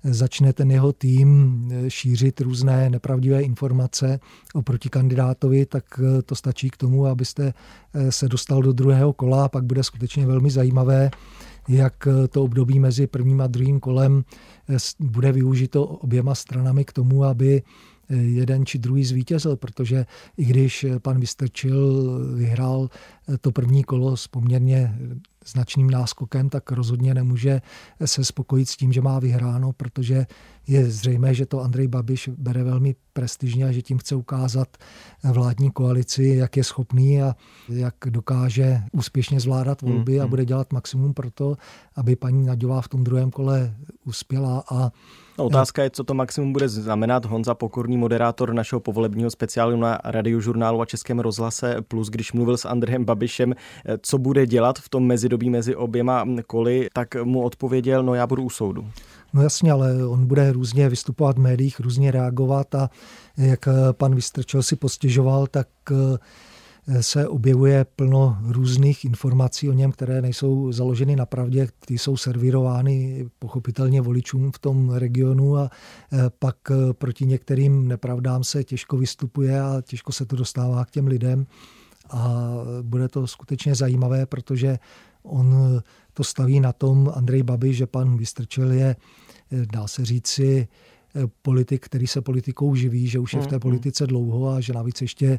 začne 0.04 0.52
ten 0.52 0.70
jeho 0.70 0.92
tým 0.92 1.68
eh, 1.72 1.90
šířit 1.90 2.40
různé 2.40 2.90
nepravdivé 2.90 3.42
informace 3.42 4.20
o 4.54 4.62
protikandidátovi, 4.62 5.66
tak 5.66 5.84
eh, 5.98 6.22
to 6.22 6.34
stačí 6.34 6.70
k 6.70 6.76
tomu, 6.76 7.06
abyste 7.06 7.54
eh, 7.94 8.12
se 8.12 8.28
dostal 8.28 8.62
do 8.62 8.72
druhého 8.72 9.12
kola 9.12 9.48
pak 9.48 9.64
bude 9.64 9.82
skutečně 9.82 10.26
velmi 10.26 10.50
zajímavé, 10.50 11.10
jak 11.68 12.08
to 12.30 12.44
období 12.44 12.80
mezi 12.80 13.06
prvním 13.06 13.40
a 13.40 13.46
druhým 13.46 13.80
kolem 13.80 14.24
bude 14.98 15.32
využito 15.32 15.84
oběma 15.84 16.34
stranami 16.34 16.84
k 16.84 16.92
tomu, 16.92 17.24
aby 17.24 17.62
jeden 18.10 18.66
či 18.66 18.78
druhý 18.78 19.04
zvítězil, 19.04 19.56
protože 19.56 20.06
i 20.36 20.44
když 20.44 20.86
pan 21.02 21.20
Vystrčil 21.20 22.18
vyhrál 22.34 22.90
to 23.40 23.52
první 23.52 23.84
kolo 23.84 24.16
s 24.16 24.26
poměrně 24.28 24.98
značným 25.46 25.90
náskokem, 25.90 26.48
tak 26.48 26.72
rozhodně 26.72 27.14
nemůže 27.14 27.60
se 28.04 28.24
spokojit 28.24 28.68
s 28.68 28.76
tím, 28.76 28.92
že 28.92 29.00
má 29.00 29.18
vyhráno, 29.18 29.72
protože 29.72 30.26
je 30.66 30.90
zřejmé, 30.90 31.34
že 31.34 31.46
to 31.46 31.60
Andrej 31.60 31.88
Babiš 31.88 32.28
bere 32.28 32.64
velmi 32.64 32.94
prestižně 33.12 33.64
a 33.64 33.72
že 33.72 33.82
tím 33.82 33.98
chce 33.98 34.14
ukázat 34.14 34.76
vládní 35.32 35.70
koalici, 35.70 36.24
jak 36.24 36.56
je 36.56 36.64
schopný 36.64 37.22
a 37.22 37.36
jak 37.68 37.94
dokáže 38.10 38.82
úspěšně 38.92 39.40
zvládat 39.40 39.82
volby 39.82 40.20
a 40.20 40.26
bude 40.26 40.44
dělat 40.44 40.72
maximum 40.72 41.14
pro 41.14 41.30
to, 41.30 41.56
aby 41.96 42.16
paní 42.16 42.46
Naďová 42.46 42.80
v 42.80 42.88
tom 42.88 43.04
druhém 43.04 43.30
kole 43.30 43.74
uspěla 44.04 44.64
a 44.70 44.92
No, 45.40 45.46
otázka 45.46 45.82
je, 45.82 45.90
co 45.90 46.04
to 46.04 46.14
maximum 46.14 46.52
bude 46.52 46.68
znamenat. 46.68 47.24
Honza 47.24 47.54
Pokorný, 47.54 47.96
moderátor 47.96 48.52
našeho 48.54 48.80
povolebního 48.80 49.30
speciálu 49.30 49.76
na 49.76 49.98
radiožurnálu 50.04 50.80
a 50.80 50.86
Českém 50.86 51.18
rozhlase 51.18 51.76
Plus, 51.88 52.08
když 52.08 52.32
mluvil 52.32 52.56
s 52.56 52.64
Andrejem 52.64 53.04
Babišem, 53.04 53.54
co 54.02 54.18
bude 54.18 54.46
dělat 54.46 54.78
v 54.78 54.88
tom 54.88 55.06
mezidobí 55.06 55.50
mezi 55.50 55.76
oběma 55.76 56.26
koly, 56.46 56.88
tak 56.92 57.14
mu 57.24 57.42
odpověděl, 57.42 58.02
no 58.02 58.14
já 58.14 58.26
budu 58.26 58.42
u 58.42 58.50
soudu. 58.50 58.88
No 59.32 59.42
jasně, 59.42 59.72
ale 59.72 60.06
on 60.06 60.26
bude 60.26 60.52
různě 60.52 60.88
vystupovat 60.88 61.36
v 61.36 61.40
médiích, 61.40 61.80
různě 61.80 62.10
reagovat 62.10 62.74
a 62.74 62.90
jak 63.36 63.68
pan 63.92 64.14
Vystrčil 64.14 64.62
si 64.62 64.76
postěžoval, 64.76 65.46
tak 65.46 65.68
se 67.00 67.28
objevuje 67.28 67.84
plno 67.84 68.38
různých 68.42 69.04
informací 69.04 69.68
o 69.68 69.72
něm, 69.72 69.92
které 69.92 70.22
nejsou 70.22 70.72
založeny 70.72 71.16
na 71.16 71.26
pravdě, 71.26 71.68
ty 71.86 71.98
jsou 71.98 72.16
servírovány 72.16 73.26
pochopitelně 73.38 74.00
voličům 74.00 74.52
v 74.52 74.58
tom 74.58 74.90
regionu 74.90 75.56
a 75.56 75.70
e, 76.12 76.30
pak 76.38 76.56
e, 76.70 76.92
proti 76.92 77.26
některým 77.26 77.88
nepravdám 77.88 78.44
se 78.44 78.64
těžko 78.64 78.96
vystupuje 78.96 79.60
a 79.60 79.82
těžko 79.82 80.12
se 80.12 80.26
to 80.26 80.36
dostává 80.36 80.84
k 80.84 80.90
těm 80.90 81.06
lidem. 81.06 81.46
A 82.10 82.52
bude 82.82 83.08
to 83.08 83.26
skutečně 83.26 83.74
zajímavé, 83.74 84.26
protože 84.26 84.78
on 85.22 85.54
to 86.12 86.24
staví 86.24 86.60
na 86.60 86.72
tom 86.72 87.12
Andrej 87.14 87.42
Babi, 87.42 87.74
že 87.74 87.86
pan 87.86 88.16
Vystrčil 88.16 88.72
je, 88.72 88.96
e, 89.52 89.66
dá 89.72 89.86
se 89.86 90.04
říci, 90.04 90.68
politik, 91.42 91.84
který 91.84 92.06
se 92.06 92.20
politikou 92.20 92.74
živí, 92.74 93.08
že 93.08 93.18
už 93.18 93.34
je 93.34 93.40
v 93.40 93.46
té 93.46 93.54
mm, 93.54 93.56
mm. 93.56 93.60
politice 93.60 94.06
dlouho 94.06 94.48
a 94.48 94.60
že 94.60 94.72
navíc 94.72 95.02
ještě 95.02 95.38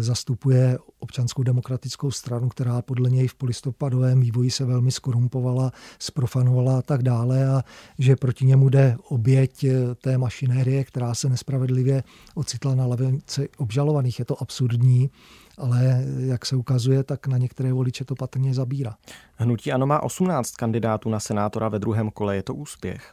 zastupuje 0.00 0.78
občanskou 0.98 1.42
demokratickou 1.42 2.10
stranu, 2.10 2.48
která 2.48 2.82
podle 2.82 3.10
něj 3.10 3.28
v 3.28 3.34
polistopadovém 3.34 4.20
vývoji 4.20 4.50
se 4.50 4.64
velmi 4.64 4.90
skorumpovala, 4.90 5.72
sprofanovala 5.98 6.78
a 6.78 6.82
tak 6.82 7.02
dále 7.02 7.46
a 7.46 7.62
že 7.98 8.16
proti 8.16 8.46
němu 8.46 8.68
jde 8.68 8.96
oběť 9.08 9.66
té 10.02 10.18
mašinérie, 10.18 10.84
která 10.84 11.14
se 11.14 11.28
nespravedlivě 11.28 12.02
ocitla 12.34 12.74
na 12.74 12.86
lavici 12.86 13.48
obžalovaných. 13.56 14.18
Je 14.18 14.24
to 14.24 14.42
absurdní 14.42 15.10
ale 15.58 16.04
jak 16.18 16.46
se 16.46 16.56
ukazuje, 16.56 17.04
tak 17.04 17.26
na 17.26 17.38
některé 17.38 17.72
voliče 17.72 18.04
to 18.04 18.14
patrně 18.14 18.54
zabírá. 18.54 18.96
Hnutí 19.36 19.72
ANO 19.72 19.86
má 19.86 20.02
18 20.02 20.50
kandidátů 20.50 21.10
na 21.10 21.20
senátora 21.20 21.68
ve 21.68 21.78
druhém 21.78 22.10
kole. 22.10 22.36
Je 22.36 22.42
to 22.42 22.54
úspěch? 22.54 23.12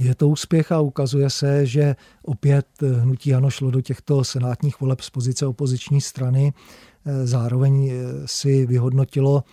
Je 0.00 0.14
to 0.14 0.28
úspěch 0.28 0.72
a 0.72 0.80
ukazuje 0.80 1.30
se, 1.30 1.66
že 1.66 1.96
opět 2.22 2.66
hnutí 3.00 3.34
ANO 3.34 3.50
šlo 3.50 3.70
do 3.70 3.80
těchto 3.80 4.24
senátních 4.24 4.80
voleb 4.80 5.00
z 5.00 5.10
pozice 5.10 5.46
opoziční 5.46 6.00
strany. 6.00 6.52
Zároveň 7.24 7.92
si 8.26 8.66
vyhodnotilo, 8.66 9.44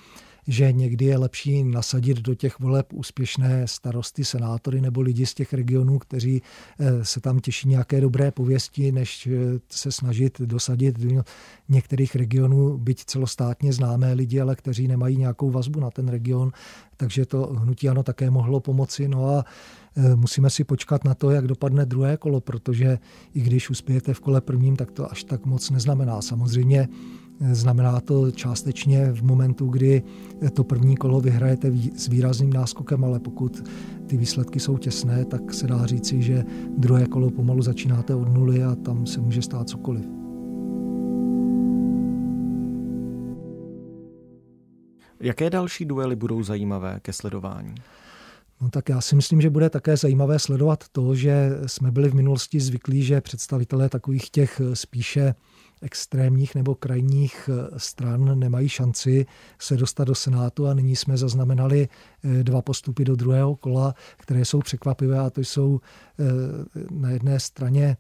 že 0.48 0.72
někdy 0.72 1.06
je 1.06 1.18
lepší 1.18 1.64
nasadit 1.64 2.18
do 2.22 2.36
těch 2.36 2.60
voleb 2.60 2.94
úspěšné 2.94 3.68
starosty, 3.68 4.26
senátory 4.26 4.82
nebo 4.82 5.02
lidi 5.02 5.26
z 5.26 5.34
těch 5.34 5.54
regionů, 5.54 6.00
kteří 6.00 6.42
eh, 6.80 7.06
se 7.06 7.22
tam 7.22 7.40
těší 7.40 7.70
nějaké 7.70 8.02
dobré 8.02 8.32
pověsti, 8.32 8.92
než 8.92 9.28
eh, 9.28 9.60
se 9.70 9.92
snažit 9.92 10.42
dosadit 10.42 11.00
do 11.00 11.24
některých 11.70 12.16
regionů, 12.16 12.78
byť 12.78 13.06
celostátně 13.06 13.74
známé 13.74 14.14
lidi, 14.14 14.42
ale 14.42 14.56
kteří 14.56 14.88
nemají 14.88 15.18
nějakou 15.18 15.52
vazbu 15.52 15.80
na 15.80 15.92
ten 15.92 16.08
region. 16.08 16.52
Takže 16.98 17.26
to 17.26 17.44
hnutí 17.44 17.90
ano 17.90 18.04
také 18.04 18.30
mohlo 18.30 18.60
pomoci. 18.60 19.08
No 19.08 19.30
a 19.30 19.46
eh, 19.96 20.16
musíme 20.16 20.50
si 20.50 20.64
počkat 20.64 21.04
na 21.04 21.14
to, 21.14 21.32
jak 21.32 21.48
dopadne 21.48 21.86
druhé 21.86 22.18
kolo, 22.18 22.42
protože 22.42 23.00
i 23.34 23.42
když 23.42 23.70
uspějete 23.70 24.14
v 24.14 24.20
kole 24.20 24.42
prvním, 24.42 24.76
tak 24.76 24.92
to 24.92 25.12
až 25.12 25.24
tak 25.24 25.46
moc 25.46 25.70
neznamená. 25.70 26.22
Samozřejmě 26.22 26.88
Znamená 27.52 28.00
to 28.00 28.32
částečně 28.32 29.12
v 29.12 29.24
momentu, 29.24 29.68
kdy 29.68 30.04
to 30.54 30.64
první 30.64 30.96
kolo 30.98 31.22
vyhrajete 31.22 31.72
s 31.96 32.08
výrazným 32.08 32.54
náskokem, 32.54 33.04
ale 33.04 33.20
pokud 33.20 33.64
ty 34.08 34.18
výsledky 34.18 34.60
jsou 34.60 34.78
těsné, 34.78 35.26
tak 35.26 35.54
se 35.54 35.68
dá 35.68 35.86
říci, 35.86 36.22
že 36.22 36.46
druhé 36.78 37.06
kolo 37.06 37.32
pomalu 37.32 37.62
začínáte 37.62 38.16
od 38.16 38.34
nuly 38.34 38.64
a 38.64 38.76
tam 38.76 39.06
se 39.06 39.22
může 39.22 39.42
stát 39.42 39.70
cokoliv. 39.70 40.06
Jaké 45.20 45.50
další 45.50 45.86
duely 45.86 46.16
budou 46.16 46.44
zajímavé 46.44 47.00
ke 47.02 47.14
sledování? 47.14 47.76
No 48.62 48.70
tak 48.70 48.90
já 48.90 49.02
si 49.02 49.16
myslím, 49.16 49.42
že 49.42 49.50
bude 49.50 49.70
také 49.70 49.98
zajímavé 49.98 50.40
sledovat 50.40 50.84
to, 50.92 51.16
že 51.16 51.50
jsme 51.66 51.92
byli 51.92 52.10
v 52.10 52.16
minulosti 52.16 52.60
zvyklí, 52.60 53.04
že 53.04 53.22
představitelé 53.22 53.90
takových 53.90 54.30
těch 54.30 54.62
spíše 54.74 55.36
extrémních 55.82 56.56
nebo 56.56 56.76
krajních 56.76 57.50
eh, 57.54 57.80
stran 57.80 58.40
nemají 58.40 58.70
šanci 58.70 59.26
se 59.60 59.78
dostat 59.78 60.04
do 60.04 60.16
Senátu 60.16 60.68
a 60.68 60.74
nyní 60.74 60.96
jsme 60.96 61.18
zaznamenali 61.18 61.88
eh, 62.24 62.44
dva 62.44 62.62
postupy 62.62 63.06
do 63.06 63.16
druhého 63.16 63.56
kola, 63.56 63.96
které 64.18 64.46
jsou 64.46 64.60
překvapivé 64.60 65.20
a 65.20 65.30
to 65.30 65.42
jsou 65.42 65.80
eh, 66.20 66.24
na 66.92 67.10
jedné 67.10 67.40
straně 67.40 67.98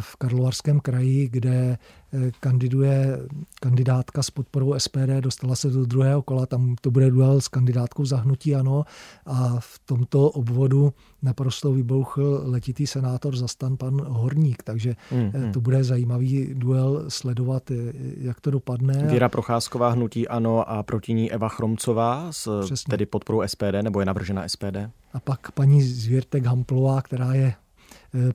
v 0.00 0.16
Karlovarském 0.16 0.80
kraji, 0.80 1.28
kde 1.28 1.78
eh, 2.12 2.30
kandiduje 2.40 3.18
kandidátka 3.60 4.22
s 4.22 4.30
podporou 4.30 4.74
SPD, 4.78 5.20
dostala 5.20 5.56
se 5.56 5.70
do 5.70 5.84
druhého 5.84 6.22
kola, 6.22 6.46
tam 6.46 6.76
to 6.80 6.90
bude 6.90 7.10
duel 7.10 7.40
s 7.40 7.48
kandidátkou 7.48 8.04
zahnutí 8.04 8.54
ano 8.54 8.84
a 9.26 9.56
v 9.58 9.80
tomto 9.84 10.30
obvodu 10.30 10.92
naprosto 11.22 11.72
vybouchl 11.72 12.42
letitý 12.44 12.86
senátor 12.86 13.36
zastan 13.36 13.76
pan 13.76 14.00
Horník, 14.00 14.62
takže 14.62 14.96
mm, 15.12 15.52
to 15.52 15.60
bude 15.60 15.84
zajímavý 15.84 16.54
duel 16.54 17.04
sledovat, 17.08 17.70
eh, 17.70 17.74
jak 18.16 18.40
to 18.40 18.50
dopadne. 18.50 19.06
Věra 19.06 19.28
Procházková 19.28 19.90
hnutí 19.90 20.28
ano 20.28 20.70
a 20.70 20.82
proti 20.82 21.14
ní 21.14 21.32
Eva 21.32 21.48
Chromcová, 21.48 22.32
s, 22.32 22.64
Přesně. 22.64 22.90
tedy 22.90 23.06
podporou 23.06 23.42
SPD, 23.46 23.82
nebo 23.82 24.00
je 24.00 24.06
navržena 24.06 24.48
SPD? 24.48 24.76
A 25.12 25.20
pak 25.20 25.52
paní 25.52 25.82
Zvěrtek 25.82 26.46
Hamplová, 26.46 27.02
která 27.02 27.34
je 27.34 27.54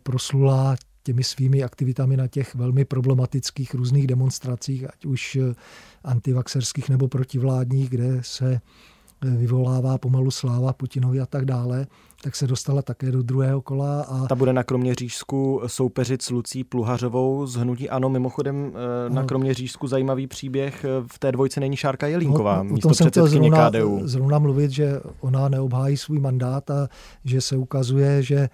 proslulá 0.04 0.76
těmi 1.04 1.24
svými 1.24 1.64
aktivitami 1.64 2.18
na 2.18 2.28
těch 2.28 2.56
velmi 2.56 2.86
problematických 2.86 3.74
různých 3.74 4.08
demonstracích, 4.08 4.90
ať 4.94 5.06
už 5.06 5.36
eh, 5.36 5.56
antivaxerských 6.04 6.90
nebo 6.90 7.08
protivládních, 7.08 7.90
kde 7.90 8.18
se 8.22 8.54
eh, 8.54 9.30
vyvolává 9.30 9.98
pomalu 9.98 10.32
sláva 10.32 10.74
Putinovi 10.74 11.20
a 11.20 11.26
tak 11.26 11.46
dále, 11.46 11.88
tak 12.24 12.36
se 12.36 12.48
dostala 12.48 12.82
také 12.82 13.12
do 13.12 13.22
druhého 13.22 13.62
kola. 13.62 14.02
A... 14.02 14.28
Ta 14.28 14.36
bude 14.36 14.54
na 14.54 14.64
Kroměřížsku 14.64 15.62
soupeřit 15.68 16.22
s 16.22 16.30
Lucí 16.30 16.64
Pluhařovou 16.64 17.46
z 17.46 17.56
Hnutí 17.56 17.90
Ano. 17.90 18.10
Mimochodem 18.10 18.74
eh, 18.76 19.10
na 19.10 19.24
Kroměřížsku 19.24 19.88
zajímavý 19.88 20.28
příběh. 20.28 20.86
V 21.08 21.20
té 21.20 21.32
dvojce 21.32 21.60
není 21.60 21.76
Šárka 21.76 22.08
Jelínková, 22.08 22.64
no, 22.64 22.74
místo 22.74 22.90
předsedkyně 22.90 23.52
KDU. 23.52 24.02
Zrovna 24.04 24.40
mluvit, 24.40 24.72
že 24.72 25.02
ona 25.20 25.50
neobhájí 25.50 25.98
svůj 25.98 26.20
mandát 26.20 26.72
a 26.72 26.88
že 27.26 27.42
se 27.42 27.58
ukazuje, 27.58 28.24
že 28.24 28.50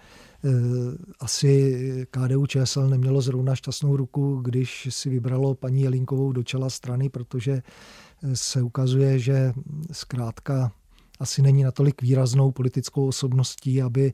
asi 1.20 2.06
KDU 2.10 2.46
ČSL 2.46 2.88
nemělo 2.88 3.20
zrovna 3.20 3.54
šťastnou 3.54 3.96
ruku, 3.96 4.36
když 4.36 4.88
si 4.90 5.10
vybralo 5.10 5.54
paní 5.54 5.82
Jelinkovou 5.82 6.32
do 6.32 6.42
čela 6.42 6.70
strany, 6.70 7.08
protože 7.08 7.52
eh, 7.52 8.36
se 8.36 8.62
ukazuje, 8.62 9.18
že 9.18 9.52
zkrátka 9.92 10.72
asi 11.20 11.42
není 11.42 11.62
natolik 11.62 12.02
výraznou 12.02 12.52
politickou 12.52 13.06
osobností, 13.06 13.82
aby 13.82 14.12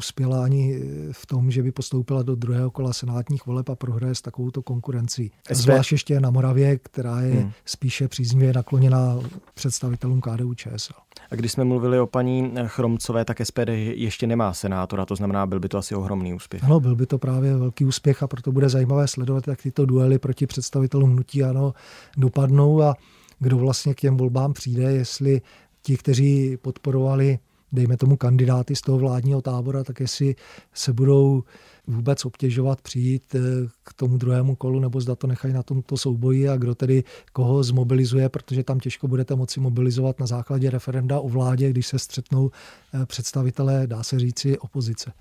uspěla 0.00 0.44
ani 0.44 0.80
v 1.12 1.26
tom, 1.26 1.50
že 1.50 1.62
by 1.62 1.72
postoupila 1.72 2.22
do 2.22 2.34
druhého 2.34 2.70
kola 2.70 2.92
senátních 2.92 3.46
voleb 3.46 3.68
a 3.68 3.74
prohraje 3.74 4.14
s 4.14 4.22
takovouto 4.22 4.62
konkurencí. 4.62 5.30
SP... 5.58 5.62
Zvlášť 5.62 5.92
ještě 5.92 6.20
na 6.20 6.30
Moravě, 6.30 6.78
která 6.78 7.20
je 7.20 7.34
hmm. 7.34 7.52
spíše 7.64 8.08
příznivě 8.08 8.52
nakloněná 8.52 9.18
představitelům 9.54 10.20
KDU 10.20 10.54
ČSL. 10.54 10.92
A 11.30 11.34
když 11.34 11.52
jsme 11.52 11.64
mluvili 11.64 12.00
o 12.00 12.06
paní 12.06 12.52
Chromcové, 12.66 13.24
tak 13.24 13.40
SPD 13.44 13.68
ještě 13.68 14.26
nemá 14.26 14.52
senátora, 14.52 15.06
to 15.06 15.16
znamená, 15.16 15.46
byl 15.46 15.60
by 15.60 15.68
to 15.68 15.78
asi 15.78 15.94
ohromný 15.94 16.34
úspěch. 16.34 16.64
Ano, 16.64 16.80
byl 16.80 16.96
by 16.96 17.06
to 17.06 17.18
právě 17.18 17.56
velký 17.56 17.84
úspěch 17.84 18.22
a 18.22 18.26
proto 18.26 18.52
bude 18.52 18.68
zajímavé 18.68 19.08
sledovat, 19.08 19.48
jak 19.48 19.62
tyto 19.62 19.86
duely 19.86 20.18
proti 20.18 20.46
představitelům 20.46 21.12
hnutí 21.12 21.44
ano 21.44 21.74
dopadnou 22.16 22.82
a 22.82 22.94
kdo 23.38 23.58
vlastně 23.58 23.94
k 23.94 24.00
těm 24.00 24.16
volbám 24.16 24.52
přijde, 24.52 24.82
jestli 24.82 25.42
ti, 25.82 25.96
kteří 25.96 26.56
podporovali 26.56 27.38
dejme 27.72 27.96
tomu 27.96 28.16
kandidáty 28.16 28.76
z 28.76 28.80
toho 28.80 28.98
vládního 28.98 29.42
tábora, 29.42 29.84
tak 29.84 30.00
jestli 30.00 30.34
se 30.74 30.92
budou 30.92 31.44
vůbec 31.86 32.24
obtěžovat 32.24 32.80
přijít 32.80 33.34
eh, 33.34 33.40
k 33.82 33.92
tomu 33.92 34.16
druhému 34.16 34.56
kolu, 34.56 34.80
nebo 34.80 35.00
zda 35.00 35.14
to 35.14 35.26
nechají 35.26 35.54
na 35.54 35.62
tomto 35.62 35.96
souboji 35.96 36.48
a 36.48 36.56
kdo 36.56 36.74
tedy 36.74 37.04
koho 37.32 37.62
zmobilizuje, 37.62 38.28
protože 38.28 38.64
tam 38.64 38.80
těžko 38.80 39.08
budete 39.08 39.34
moci 39.34 39.60
mobilizovat 39.60 40.20
na 40.20 40.26
základě 40.26 40.70
referenda 40.70 41.20
o 41.20 41.28
vládě, 41.28 41.70
když 41.70 41.86
se 41.86 41.98
střetnou 41.98 42.50
eh, 42.94 43.06
představitelé, 43.06 43.86
dá 43.86 44.02
se 44.02 44.18
říci, 44.18 44.58
opozice. 44.58 45.12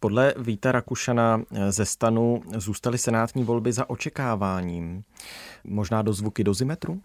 Podle 0.00 0.34
Víta 0.38 0.72
Rakušana 0.72 1.42
eh, 1.52 1.72
ze 1.72 1.84
stanu 1.84 2.42
zůstaly 2.56 2.98
senátní 2.98 3.44
volby 3.44 3.72
za 3.72 3.90
očekáváním. 3.90 5.02
Možná 5.64 6.02
do 6.02 6.12
zvuky 6.12 6.44
dozimetru? 6.44 7.00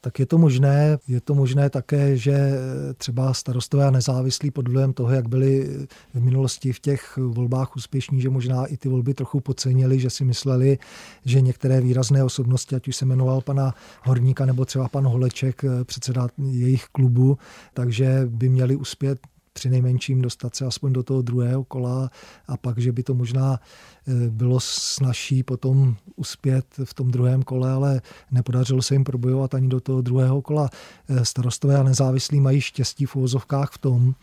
Tak 0.00 0.18
je 0.18 0.26
to 0.26 0.38
možné. 0.38 0.98
Je 1.08 1.20
to 1.20 1.34
možné 1.34 1.70
také, 1.70 2.16
že 2.16 2.52
třeba 2.96 3.34
starostové 3.34 3.86
a 3.86 3.90
nezávislí 3.90 4.50
pod 4.50 4.68
vlivem 4.68 4.92
toho, 4.92 5.10
jak 5.10 5.28
byli 5.28 5.68
v 6.14 6.20
minulosti 6.20 6.72
v 6.72 6.80
těch 6.80 7.16
volbách 7.16 7.76
úspěšní, 7.76 8.20
že 8.20 8.30
možná 8.30 8.66
i 8.66 8.76
ty 8.76 8.88
volby 8.88 9.14
trochu 9.14 9.40
podcenili, 9.40 10.00
že 10.00 10.10
si 10.10 10.24
mysleli, 10.24 10.78
že 11.24 11.40
některé 11.40 11.80
výrazné 11.80 12.24
osobnosti, 12.24 12.76
ať 12.76 12.88
už 12.88 12.96
se 12.96 13.04
jmenoval 13.04 13.40
pana 13.40 13.74
Horníka 14.04 14.46
nebo 14.46 14.64
třeba 14.64 14.88
pan 14.88 15.06
Holeček, 15.06 15.62
předseda 15.84 16.28
jejich 16.50 16.84
klubu, 16.92 17.38
takže 17.74 18.22
by 18.26 18.48
měli 18.48 18.76
uspět 18.76 19.18
při 19.58 19.70
nejmenším 19.70 20.22
dostat 20.22 20.54
se 20.54 20.64
aspoň 20.64 20.92
do 20.92 21.02
toho 21.02 21.22
druhého 21.22 21.64
kola 21.64 22.10
a 22.48 22.56
pak, 22.56 22.78
že 22.78 22.92
by 22.92 23.02
to 23.02 23.14
možná 23.14 23.60
e, 24.06 24.30
bylo 24.30 24.60
snažší 24.60 25.42
potom 25.42 25.96
uspět 26.16 26.66
v 26.84 26.94
tom 26.94 27.10
druhém 27.10 27.42
kole, 27.42 27.70
ale 27.70 28.00
nepodařilo 28.30 28.82
se 28.82 28.94
jim 28.94 29.04
probojovat 29.04 29.54
ani 29.54 29.68
do 29.68 29.80
toho 29.80 30.02
druhého 30.02 30.42
kola. 30.42 30.70
E, 31.08 31.24
starostové 31.24 31.76
a 31.76 31.82
nezávislí 31.82 32.40
mají 32.40 32.60
štěstí 32.60 33.06
v 33.06 33.16
úvozovkách 33.16 33.70
v 33.70 33.78
tom, 33.78 34.14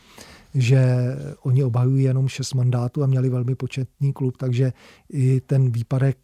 že 0.56 0.96
oni 1.42 1.64
obhajují 1.64 2.04
jenom 2.04 2.28
šest 2.28 2.54
mandátů 2.54 3.04
a 3.04 3.08
měli 3.08 3.30
velmi 3.30 3.56
početný 3.56 4.14
klub, 4.14 4.38
takže 4.38 4.74
i 5.10 5.42
ten 5.42 5.72
výpadek, 5.72 6.18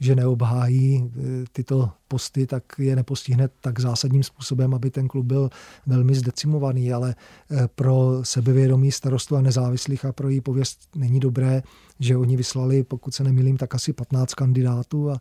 že 0.00 0.14
neobhájí 0.14 1.04
eh, 1.04 1.20
tyto 1.52 1.90
posty, 2.08 2.46
tak 2.46 2.62
je 2.78 2.96
nepostihne 2.96 3.48
tak 3.60 3.80
zásadním 3.80 4.22
způsobem, 4.22 4.74
aby 4.74 4.90
ten 4.90 5.08
klub 5.08 5.26
byl 5.26 5.50
velmi 5.86 6.14
zdecimovaný, 6.14 6.92
ale 6.92 7.14
eh, 7.50 7.68
pro 7.74 8.20
sebevědomí 8.22 8.92
starostu 8.92 9.36
a 9.36 9.42
nezávislých 9.42 10.04
a 10.04 10.12
pro 10.12 10.28
její 10.28 10.40
pověst 10.40 10.88
není 10.96 11.20
dobré, 11.20 11.62
že 12.00 12.16
oni 12.16 12.36
vyslali, 12.36 12.84
pokud 12.84 13.14
se 13.14 13.24
nemýlím, 13.24 13.56
tak 13.56 13.74
asi 13.74 13.92
15 13.92 14.34
kandidátů 14.34 15.10
a 15.10 15.16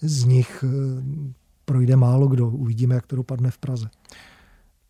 z 0.00 0.24
nich 0.24 0.64
eh, 0.64 1.02
projde 1.64 1.96
málo 1.96 2.26
kdo. 2.26 2.48
Uvidíme, 2.48 2.94
jak 2.94 3.06
to 3.06 3.16
dopadne 3.16 3.50
v 3.50 3.58
Praze. 3.58 3.88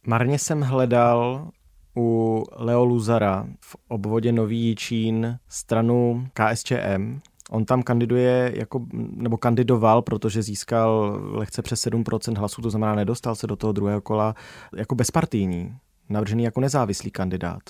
Marně 0.06 0.38
jsem 0.38 0.60
hledal 0.60 1.50
u 1.96 2.44
Leo 2.56 2.84
Luzara 2.84 3.46
v 3.60 3.76
obvodě 3.88 4.32
Nový 4.32 4.60
Jičín 4.60 5.38
stranu 5.48 6.26
KSČM. 6.32 7.18
On 7.50 7.64
tam 7.64 7.82
kandiduje 7.82 8.52
jako, 8.56 8.86
nebo 8.92 9.36
kandidoval, 9.36 10.02
protože 10.02 10.42
získal 10.42 11.20
lehce 11.22 11.62
přes 11.62 11.86
7% 11.86 12.38
hlasů, 12.38 12.62
to 12.62 12.70
znamená 12.70 12.94
nedostal 12.94 13.34
se 13.34 13.46
do 13.46 13.56
toho 13.56 13.72
druhého 13.72 14.00
kola 14.00 14.34
jako 14.76 14.94
bezpartijní, 14.94 15.74
navržený 16.08 16.44
jako 16.44 16.60
nezávislý 16.60 17.10
kandidát. 17.10 17.62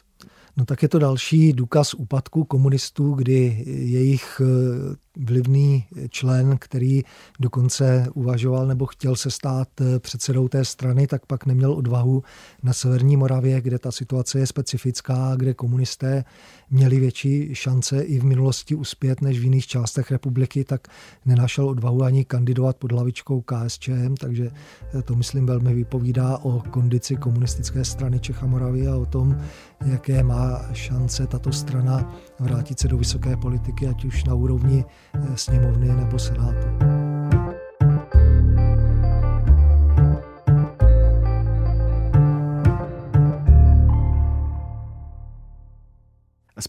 No 0.56 0.64
tak 0.64 0.82
je 0.82 0.88
to 0.88 0.98
další 0.98 1.52
důkaz 1.52 1.94
úpadku 1.94 2.44
komunistů, 2.44 3.14
kdy 3.14 3.64
jejich 3.66 4.40
vlivný 5.16 5.84
člen, 6.08 6.56
který 6.58 7.02
dokonce 7.40 8.06
uvažoval 8.14 8.66
nebo 8.66 8.86
chtěl 8.86 9.16
se 9.16 9.30
stát 9.30 9.68
eh, 9.80 9.98
předsedou 9.98 10.48
té 10.48 10.64
strany, 10.64 11.06
tak 11.06 11.26
pak 11.26 11.46
neměl 11.46 11.72
odvahu 11.72 12.22
na 12.62 12.72
Severní 12.72 13.16
Moravě, 13.16 13.60
kde 13.60 13.78
ta 13.78 13.92
situace 13.92 14.38
je 14.38 14.46
specifická, 14.46 15.32
kde 15.36 15.54
komunisté 15.54 16.24
měli 16.70 17.00
větší 17.00 17.54
šance 17.54 18.02
i 18.02 18.18
v 18.18 18.24
minulosti 18.24 18.74
uspět 18.74 19.20
než 19.20 19.38
v 19.38 19.42
jiných 19.42 19.66
částech 19.66 20.10
republiky, 20.10 20.64
tak 20.64 20.88
nenašel 21.24 21.68
odvahu 21.68 22.02
ani 22.02 22.24
kandidovat 22.24 22.76
pod 22.76 22.92
hlavičkou 22.92 23.40
KSČM, 23.40 24.14
takže 24.20 24.50
eh, 24.98 25.02
to 25.02 25.14
myslím 25.14 25.46
velmi 25.46 25.74
vypovídá 25.74 26.38
o 26.38 26.62
kondici 26.70 27.16
komunistické 27.16 27.84
strany 27.84 28.20
Čech 28.20 28.42
a 28.42 28.46
Moravy 28.46 28.88
a 28.88 28.96
o 28.96 29.06
tom, 29.06 29.38
jaké 29.86 30.22
má 30.22 30.60
šance 30.72 31.26
tato 31.26 31.52
strana 31.52 32.14
vrátit 32.40 32.80
se 32.80 32.88
do 32.88 32.98
vysoké 32.98 33.36
politiky, 33.36 33.88
ať 33.88 34.04
už 34.04 34.24
na 34.24 34.34
úrovni 34.34 34.84
eh, 35.14 35.36
sněmovny 35.36 35.88
nebo 35.88 36.18
senátu. 36.18 36.85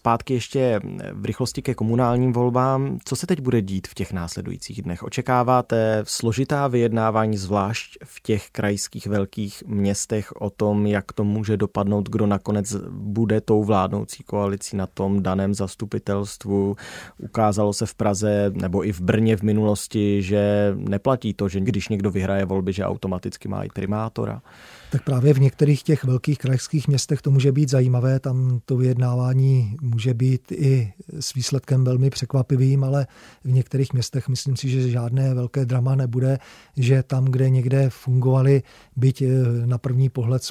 Zpátky 0.08 0.34
ještě 0.34 0.80
v 1.12 1.24
rychlosti 1.24 1.62
ke 1.62 1.74
komunálním 1.74 2.32
volbám. 2.32 2.98
Co 3.04 3.16
se 3.16 3.26
teď 3.26 3.40
bude 3.40 3.62
dít 3.62 3.86
v 3.86 3.94
těch 3.94 4.12
následujících 4.12 4.82
dnech? 4.82 5.02
Očekáváte 5.02 6.02
složitá 6.06 6.68
vyjednávání, 6.68 7.36
zvlášť 7.36 7.98
v 8.04 8.22
těch 8.22 8.50
krajských 8.50 9.06
velkých 9.06 9.62
městech, 9.66 10.32
o 10.32 10.50
tom, 10.50 10.86
jak 10.86 11.12
to 11.12 11.24
může 11.24 11.56
dopadnout, 11.56 12.08
kdo 12.08 12.26
nakonec 12.26 12.74
bude 12.90 13.40
tou 13.40 13.64
vládnoucí 13.64 14.22
koalicí 14.22 14.76
na 14.76 14.86
tom 14.86 15.22
daném 15.22 15.54
zastupitelstvu? 15.54 16.76
Ukázalo 17.18 17.72
se 17.72 17.86
v 17.86 17.94
Praze 17.94 18.52
nebo 18.54 18.86
i 18.86 18.92
v 18.92 19.00
Brně 19.00 19.36
v 19.36 19.42
minulosti, 19.42 20.22
že 20.22 20.72
neplatí 20.76 21.34
to, 21.34 21.48
že 21.48 21.60
když 21.60 21.88
někdo 21.88 22.10
vyhraje 22.10 22.44
volby, 22.44 22.72
že 22.72 22.84
automaticky 22.84 23.48
má 23.48 23.62
i 23.62 23.68
primátora 23.68 24.42
tak 24.90 25.04
právě 25.04 25.34
v 25.34 25.40
některých 25.40 25.82
těch 25.82 26.04
velkých 26.04 26.38
krajských 26.38 26.88
městech 26.88 27.22
to 27.22 27.30
může 27.30 27.52
být 27.52 27.68
zajímavé. 27.68 28.20
Tam 28.20 28.60
to 28.64 28.76
vyjednávání 28.76 29.76
může 29.80 30.14
být 30.14 30.52
i 30.52 30.92
s 31.20 31.34
výsledkem 31.34 31.84
velmi 31.84 32.10
překvapivým, 32.10 32.84
ale 32.84 33.06
v 33.44 33.52
některých 33.52 33.92
městech 33.92 34.28
myslím 34.28 34.56
si, 34.56 34.68
že 34.68 34.90
žádné 34.90 35.34
velké 35.34 35.64
drama 35.64 35.94
nebude, 35.94 36.38
že 36.76 37.02
tam, 37.02 37.24
kde 37.24 37.50
někde 37.50 37.90
fungovaly, 37.90 38.62
byť 38.96 39.22
eh, 39.22 39.28
na 39.66 39.78
první 39.78 40.08
pohled 40.08 40.42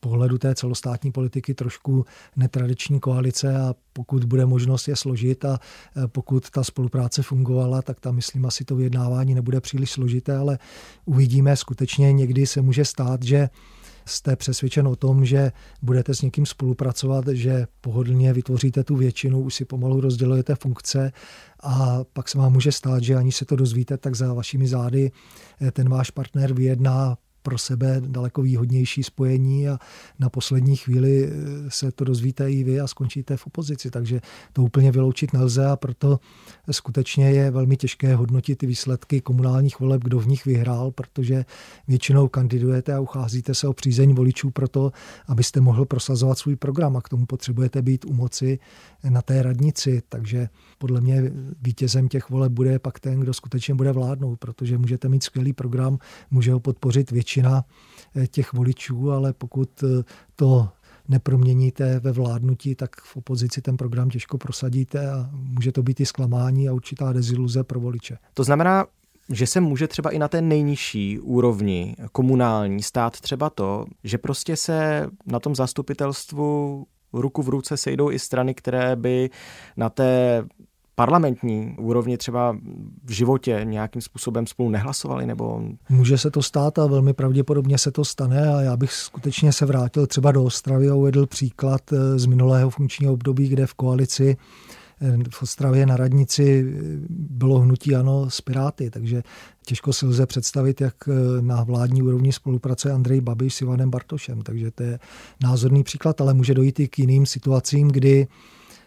pohledu 0.00 0.38
té 0.38 0.54
celostátní 0.54 1.12
politiky 1.12 1.54
trošku 1.54 2.04
netradiční 2.36 3.00
koalice 3.00 3.56
a 3.56 3.74
pokud 3.92 4.24
bude 4.24 4.46
možnost 4.46 4.88
je 4.88 4.96
složit 4.96 5.44
a 5.44 5.58
eh, 5.96 6.08
pokud 6.08 6.50
ta 6.50 6.64
spolupráce 6.64 7.22
fungovala, 7.22 7.82
tak 7.82 8.00
tam 8.00 8.14
myslím 8.14 8.46
asi 8.46 8.64
to 8.64 8.76
vyjednávání 8.76 9.34
nebude 9.34 9.60
příliš 9.60 9.90
složité, 9.90 10.36
ale 10.36 10.58
uvidíme. 11.04 11.56
Skutečně 11.56 12.12
někdy 12.12 12.46
se 12.46 12.62
může 12.62 12.84
stát, 12.84 13.22
že 13.22 13.48
jste 14.06 14.36
přesvědčen 14.36 14.88
o 14.88 14.96
tom, 14.96 15.24
že 15.24 15.52
budete 15.82 16.14
s 16.14 16.22
někým 16.22 16.46
spolupracovat, 16.46 17.28
že 17.28 17.66
pohodlně 17.80 18.32
vytvoříte 18.32 18.84
tu 18.84 18.96
většinu, 18.96 19.40
už 19.40 19.54
si 19.54 19.64
pomalu 19.64 20.00
rozdělujete 20.00 20.54
funkce 20.54 21.12
a 21.62 22.04
pak 22.12 22.28
se 22.28 22.38
vám 22.38 22.52
může 22.52 22.72
stát, 22.72 23.02
že 23.02 23.16
ani 23.16 23.32
se 23.32 23.44
to 23.44 23.56
dozvíte, 23.56 23.96
tak 23.96 24.14
za 24.14 24.34
vašimi 24.34 24.66
zády 24.66 25.10
eh, 25.60 25.70
ten 25.70 25.88
váš 25.88 26.10
partner 26.10 26.52
vyjedná 26.52 27.16
pro 27.42 27.58
sebe 27.58 28.02
daleko 28.06 28.42
výhodnější 28.42 29.02
spojení 29.02 29.68
a 29.68 29.78
na 30.18 30.28
poslední 30.28 30.76
chvíli 30.76 31.28
eh, 31.28 31.30
se 31.68 31.92
to 31.92 32.04
dozvíte 32.04 32.52
i 32.52 32.64
vy 32.64 32.80
a 32.80 32.86
skončíte 32.86 33.36
v 33.36 33.46
opozici. 33.46 33.90
Takže 33.90 34.20
to 34.52 34.62
úplně 34.62 34.92
vyloučit 34.92 35.32
nelze 35.32 35.66
a 35.66 35.76
proto 35.76 36.20
skutečně 36.70 37.30
je 37.30 37.50
velmi 37.50 37.76
těžké 37.76 38.14
hodnotit 38.14 38.58
ty 38.58 38.66
výsledky 38.66 39.20
komunálních 39.20 39.80
voleb, 39.80 40.04
kdo 40.04 40.18
v 40.18 40.26
nich 40.26 40.44
vyhrál, 40.44 40.90
protože 40.90 41.44
většinou 41.88 42.28
kandidujete 42.28 42.94
a 42.94 43.00
ucházíte 43.00 43.54
se 43.54 43.68
o 43.68 43.72
přízeň 43.72 44.14
voličů 44.14 44.50
proto, 44.50 44.92
abyste 45.26 45.60
mohl 45.60 45.84
prosazovat 45.84 46.38
svůj 46.38 46.56
program 46.56 46.96
a 46.96 47.00
k 47.00 47.08
tomu 47.08 47.26
potřebujete 47.26 47.82
být 47.82 48.04
u 48.04 48.12
moci 48.12 48.58
na 49.08 49.22
té 49.22 49.42
radnici. 49.42 50.02
Takže 50.08 50.48
podle 50.78 51.00
mě 51.00 51.32
vítězem 51.62 52.08
těch 52.08 52.30
voleb 52.30 52.52
bude 52.52 52.78
pak 52.78 53.00
ten, 53.00 53.20
kdo 53.20 53.34
skutečně 53.34 53.74
bude 53.74 53.92
vládnout, 53.92 54.38
protože 54.38 54.78
můžete 54.78 55.08
mít 55.08 55.22
skvělý 55.22 55.52
program, 55.52 55.98
může 56.30 56.52
ho 56.52 56.60
podpořit 56.60 57.10
většina 57.10 57.29
většina 57.36 57.64
eh, 58.16 58.26
těch 58.26 58.52
voličů, 58.52 59.12
ale 59.12 59.32
pokud 59.32 59.82
eh, 59.82 60.02
to 60.36 60.68
neproměníte 61.08 62.00
ve 62.00 62.12
vládnutí, 62.12 62.74
tak 62.74 63.00
v 63.00 63.16
opozici 63.16 63.62
ten 63.62 63.76
program 63.76 64.10
těžko 64.10 64.38
prosadíte 64.38 65.10
a 65.10 65.30
může 65.32 65.72
to 65.72 65.82
být 65.82 66.00
i 66.00 66.06
zklamání 66.06 66.68
a 66.68 66.72
určitá 66.72 67.12
deziluze 67.12 67.64
pro 67.64 67.80
voliče. 67.80 68.18
To 68.34 68.44
znamená, 68.44 68.86
že 69.28 69.46
se 69.46 69.60
může 69.60 69.88
třeba 69.88 70.10
i 70.10 70.18
na 70.18 70.28
té 70.28 70.42
nejnižší 70.42 71.18
úrovni 71.18 71.96
komunální 72.12 72.82
stát 72.82 73.20
třeba 73.20 73.50
to, 73.50 73.86
že 74.04 74.18
prostě 74.18 74.56
se 74.56 75.06
na 75.26 75.40
tom 75.40 75.54
zastupitelstvu 75.54 76.86
ruku 77.12 77.42
v 77.42 77.48
ruce 77.48 77.76
sejdou 77.76 78.10
i 78.10 78.18
strany, 78.18 78.54
které 78.54 78.96
by 78.96 79.30
na 79.76 79.90
té 79.90 80.44
parlamentní 80.94 81.74
úrovni 81.78 82.18
třeba 82.18 82.56
v 83.04 83.10
životě 83.10 83.60
nějakým 83.64 84.02
způsobem 84.02 84.46
spolu 84.46 84.68
nehlasovali? 84.68 85.26
Nebo... 85.26 85.62
Může 85.88 86.18
se 86.18 86.30
to 86.30 86.42
stát 86.42 86.78
a 86.78 86.86
velmi 86.86 87.12
pravděpodobně 87.12 87.78
se 87.78 87.90
to 87.90 88.04
stane 88.04 88.54
a 88.54 88.60
já 88.60 88.76
bych 88.76 88.92
skutečně 88.92 89.52
se 89.52 89.66
vrátil 89.66 90.06
třeba 90.06 90.32
do 90.32 90.44
Ostravy 90.44 90.88
a 90.88 90.94
uvedl 90.94 91.26
příklad 91.26 91.92
eh, 91.92 92.18
z 92.18 92.26
minulého 92.26 92.70
funkčního 92.70 93.12
období, 93.12 93.48
kde 93.48 93.66
v 93.66 93.74
koalici 93.74 94.36
eh, 95.00 95.16
v 95.30 95.42
Ostravě 95.42 95.86
na 95.86 95.96
radnici 95.96 96.64
eh, 96.66 96.82
bylo 97.10 97.58
hnutí 97.58 97.94
ano 97.94 98.30
s 98.30 98.40
Piráty, 98.40 98.90
takže 98.90 99.22
těžko 99.66 99.92
si 99.92 100.06
lze 100.06 100.26
představit, 100.26 100.80
jak 100.80 100.94
na 101.40 101.64
vládní 101.64 102.02
úrovni 102.02 102.32
spolupracuje 102.32 102.94
Andrej 102.94 103.20
Babiš 103.20 103.54
s 103.54 103.60
Ivanem 103.60 103.90
Bartošem, 103.90 104.42
takže 104.42 104.70
to 104.70 104.82
je 104.82 104.98
názorný 105.42 105.82
příklad, 105.82 106.20
ale 106.20 106.34
může 106.34 106.54
dojít 106.54 106.80
i 106.80 106.88
k 106.88 106.98
jiným 106.98 107.26
situacím, 107.26 107.88
kdy 107.88 108.26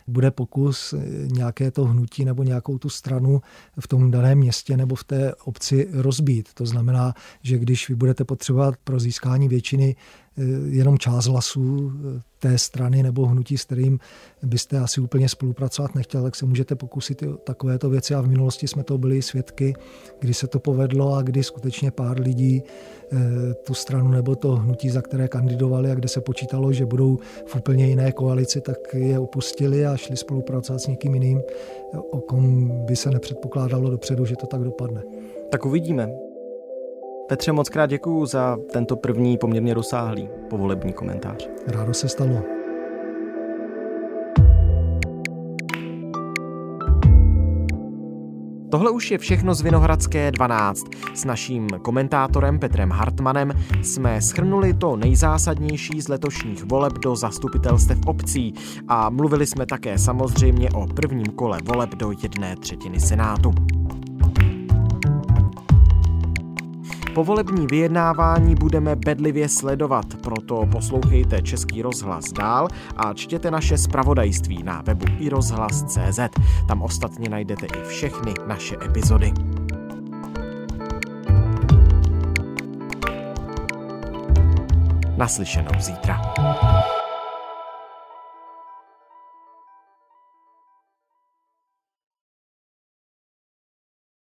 bude 0.07 0.31
pokus 0.31 0.93
eh, 0.93 0.97
nějaké 1.27 1.71
to 1.71 1.85
hnutí 1.85 2.25
nebo 2.25 2.43
nějakou 2.43 2.77
tu 2.77 2.89
stranu 2.89 3.41
v 3.79 3.87
tom 3.87 4.11
daném 4.11 4.37
městě 4.37 4.77
nebo 4.77 4.95
v 4.95 5.03
té 5.03 5.35
obci 5.35 5.87
rozbít. 5.91 6.53
To 6.53 6.65
znamená, 6.65 7.13
že 7.41 7.57
když 7.57 7.89
vy 7.89 7.95
budete 7.95 8.23
potřebovat 8.23 8.75
pro 8.83 8.99
získání 8.99 9.47
většiny 9.47 9.95
jenom 10.69 10.97
část 10.97 11.25
hlasů 11.25 11.91
eh, 11.91 12.21
té 12.39 12.57
strany 12.57 13.03
nebo 13.03 13.25
hnutí, 13.25 13.57
s 13.57 13.65
kterým 13.65 13.99
byste 14.43 14.79
asi 14.79 15.01
úplně 15.01 15.29
spolupracovat 15.29 15.95
nechtěl, 15.95 16.23
tak 16.23 16.35
se 16.35 16.45
můžete 16.45 16.75
pokusit 16.75 17.23
takovéto 17.43 17.89
věci 17.89 18.15
a 18.15 18.21
v 18.21 18.27
minulosti 18.27 18.67
jsme 18.67 18.83
to 18.83 18.97
byli 18.97 19.21
svědky, 19.21 19.75
kdy 20.19 20.33
se 20.33 20.47
to 20.47 20.59
povedlo 20.59 21.13
a 21.13 21.21
kdy 21.21 21.43
skutečně 21.43 21.91
pár 21.91 22.21
lidí 22.21 22.63
tu 23.63 23.73
stranu 23.73 24.11
nebo 24.11 24.35
to 24.35 24.55
hnutí, 24.55 24.89
za 24.89 25.01
které 25.01 25.27
kandidovali 25.27 25.91
a 25.91 25.95
kde 25.95 26.07
se 26.07 26.21
počítalo, 26.21 26.73
že 26.73 26.85
budou 26.85 27.19
v 27.45 27.55
úplně 27.55 27.87
jiné 27.87 28.11
koalici, 28.11 28.61
tak 28.61 28.77
je 28.93 29.19
opustili 29.19 29.85
a 29.85 29.97
šli 29.97 30.17
spolupracovat 30.17 30.79
s 30.79 30.87
někým 30.87 31.13
jiným, 31.13 31.41
o 32.11 32.21
kom 32.21 32.69
by 32.85 32.95
se 32.95 33.09
nepředpokládalo 33.09 33.89
dopředu, 33.89 34.25
že 34.25 34.35
to 34.35 34.47
tak 34.47 34.61
dopadne. 34.61 35.03
Tak 35.49 35.65
uvidíme. 35.65 36.32
Petře, 37.27 37.51
moc 37.51 37.69
krát 37.69 37.85
děkuju 37.85 38.25
za 38.25 38.57
tento 38.73 38.95
první 38.95 39.37
poměrně 39.37 39.73
rozsáhlý 39.73 40.29
povolební 40.49 40.93
komentář. 40.93 41.49
Rádo 41.67 41.93
se 41.93 42.09
stalo. 42.09 42.43
Tohle 48.71 48.91
už 48.91 49.11
je 49.11 49.17
všechno 49.17 49.53
z 49.53 49.61
Vinohradské 49.61 50.31
12. 50.31 50.85
S 51.13 51.25
naším 51.25 51.67
komentátorem 51.81 52.59
Petrem 52.59 52.91
Hartmanem 52.91 53.51
jsme 53.81 54.21
schrnuli 54.21 54.73
to 54.73 54.95
nejzásadnější 54.95 56.01
z 56.01 56.07
letošních 56.07 56.63
voleb 56.63 56.93
do 56.93 57.15
zastupitelstev 57.15 57.97
obcí 58.05 58.53
a 58.87 59.09
mluvili 59.09 59.47
jsme 59.47 59.65
také 59.65 59.97
samozřejmě 59.97 60.69
o 60.69 60.87
prvním 60.87 61.27
kole 61.27 61.57
voleb 61.63 61.89
do 61.89 62.11
jedné 62.23 62.55
třetiny 62.55 62.99
Senátu. 62.99 63.51
Povolební 67.13 67.67
vyjednávání 67.67 68.55
budeme 68.55 68.95
bedlivě 68.95 69.49
sledovat, 69.49 70.05
proto 70.23 70.65
poslouchejte 70.71 71.41
Český 71.41 71.81
rozhlas 71.81 72.31
dál 72.31 72.67
a 72.97 73.13
čtěte 73.13 73.51
naše 73.51 73.77
zpravodajství 73.77 74.63
na 74.63 74.81
webu 74.81 75.05
i 75.19 75.29
rozhlas.cz. 75.29 76.19
Tam 76.67 76.81
ostatně 76.81 77.29
najdete 77.29 77.65
i 77.65 77.87
všechny 77.87 78.33
naše 78.47 78.75
epizody. 78.85 79.33
Naslyšenou 85.17 85.79
zítra. 85.79 86.21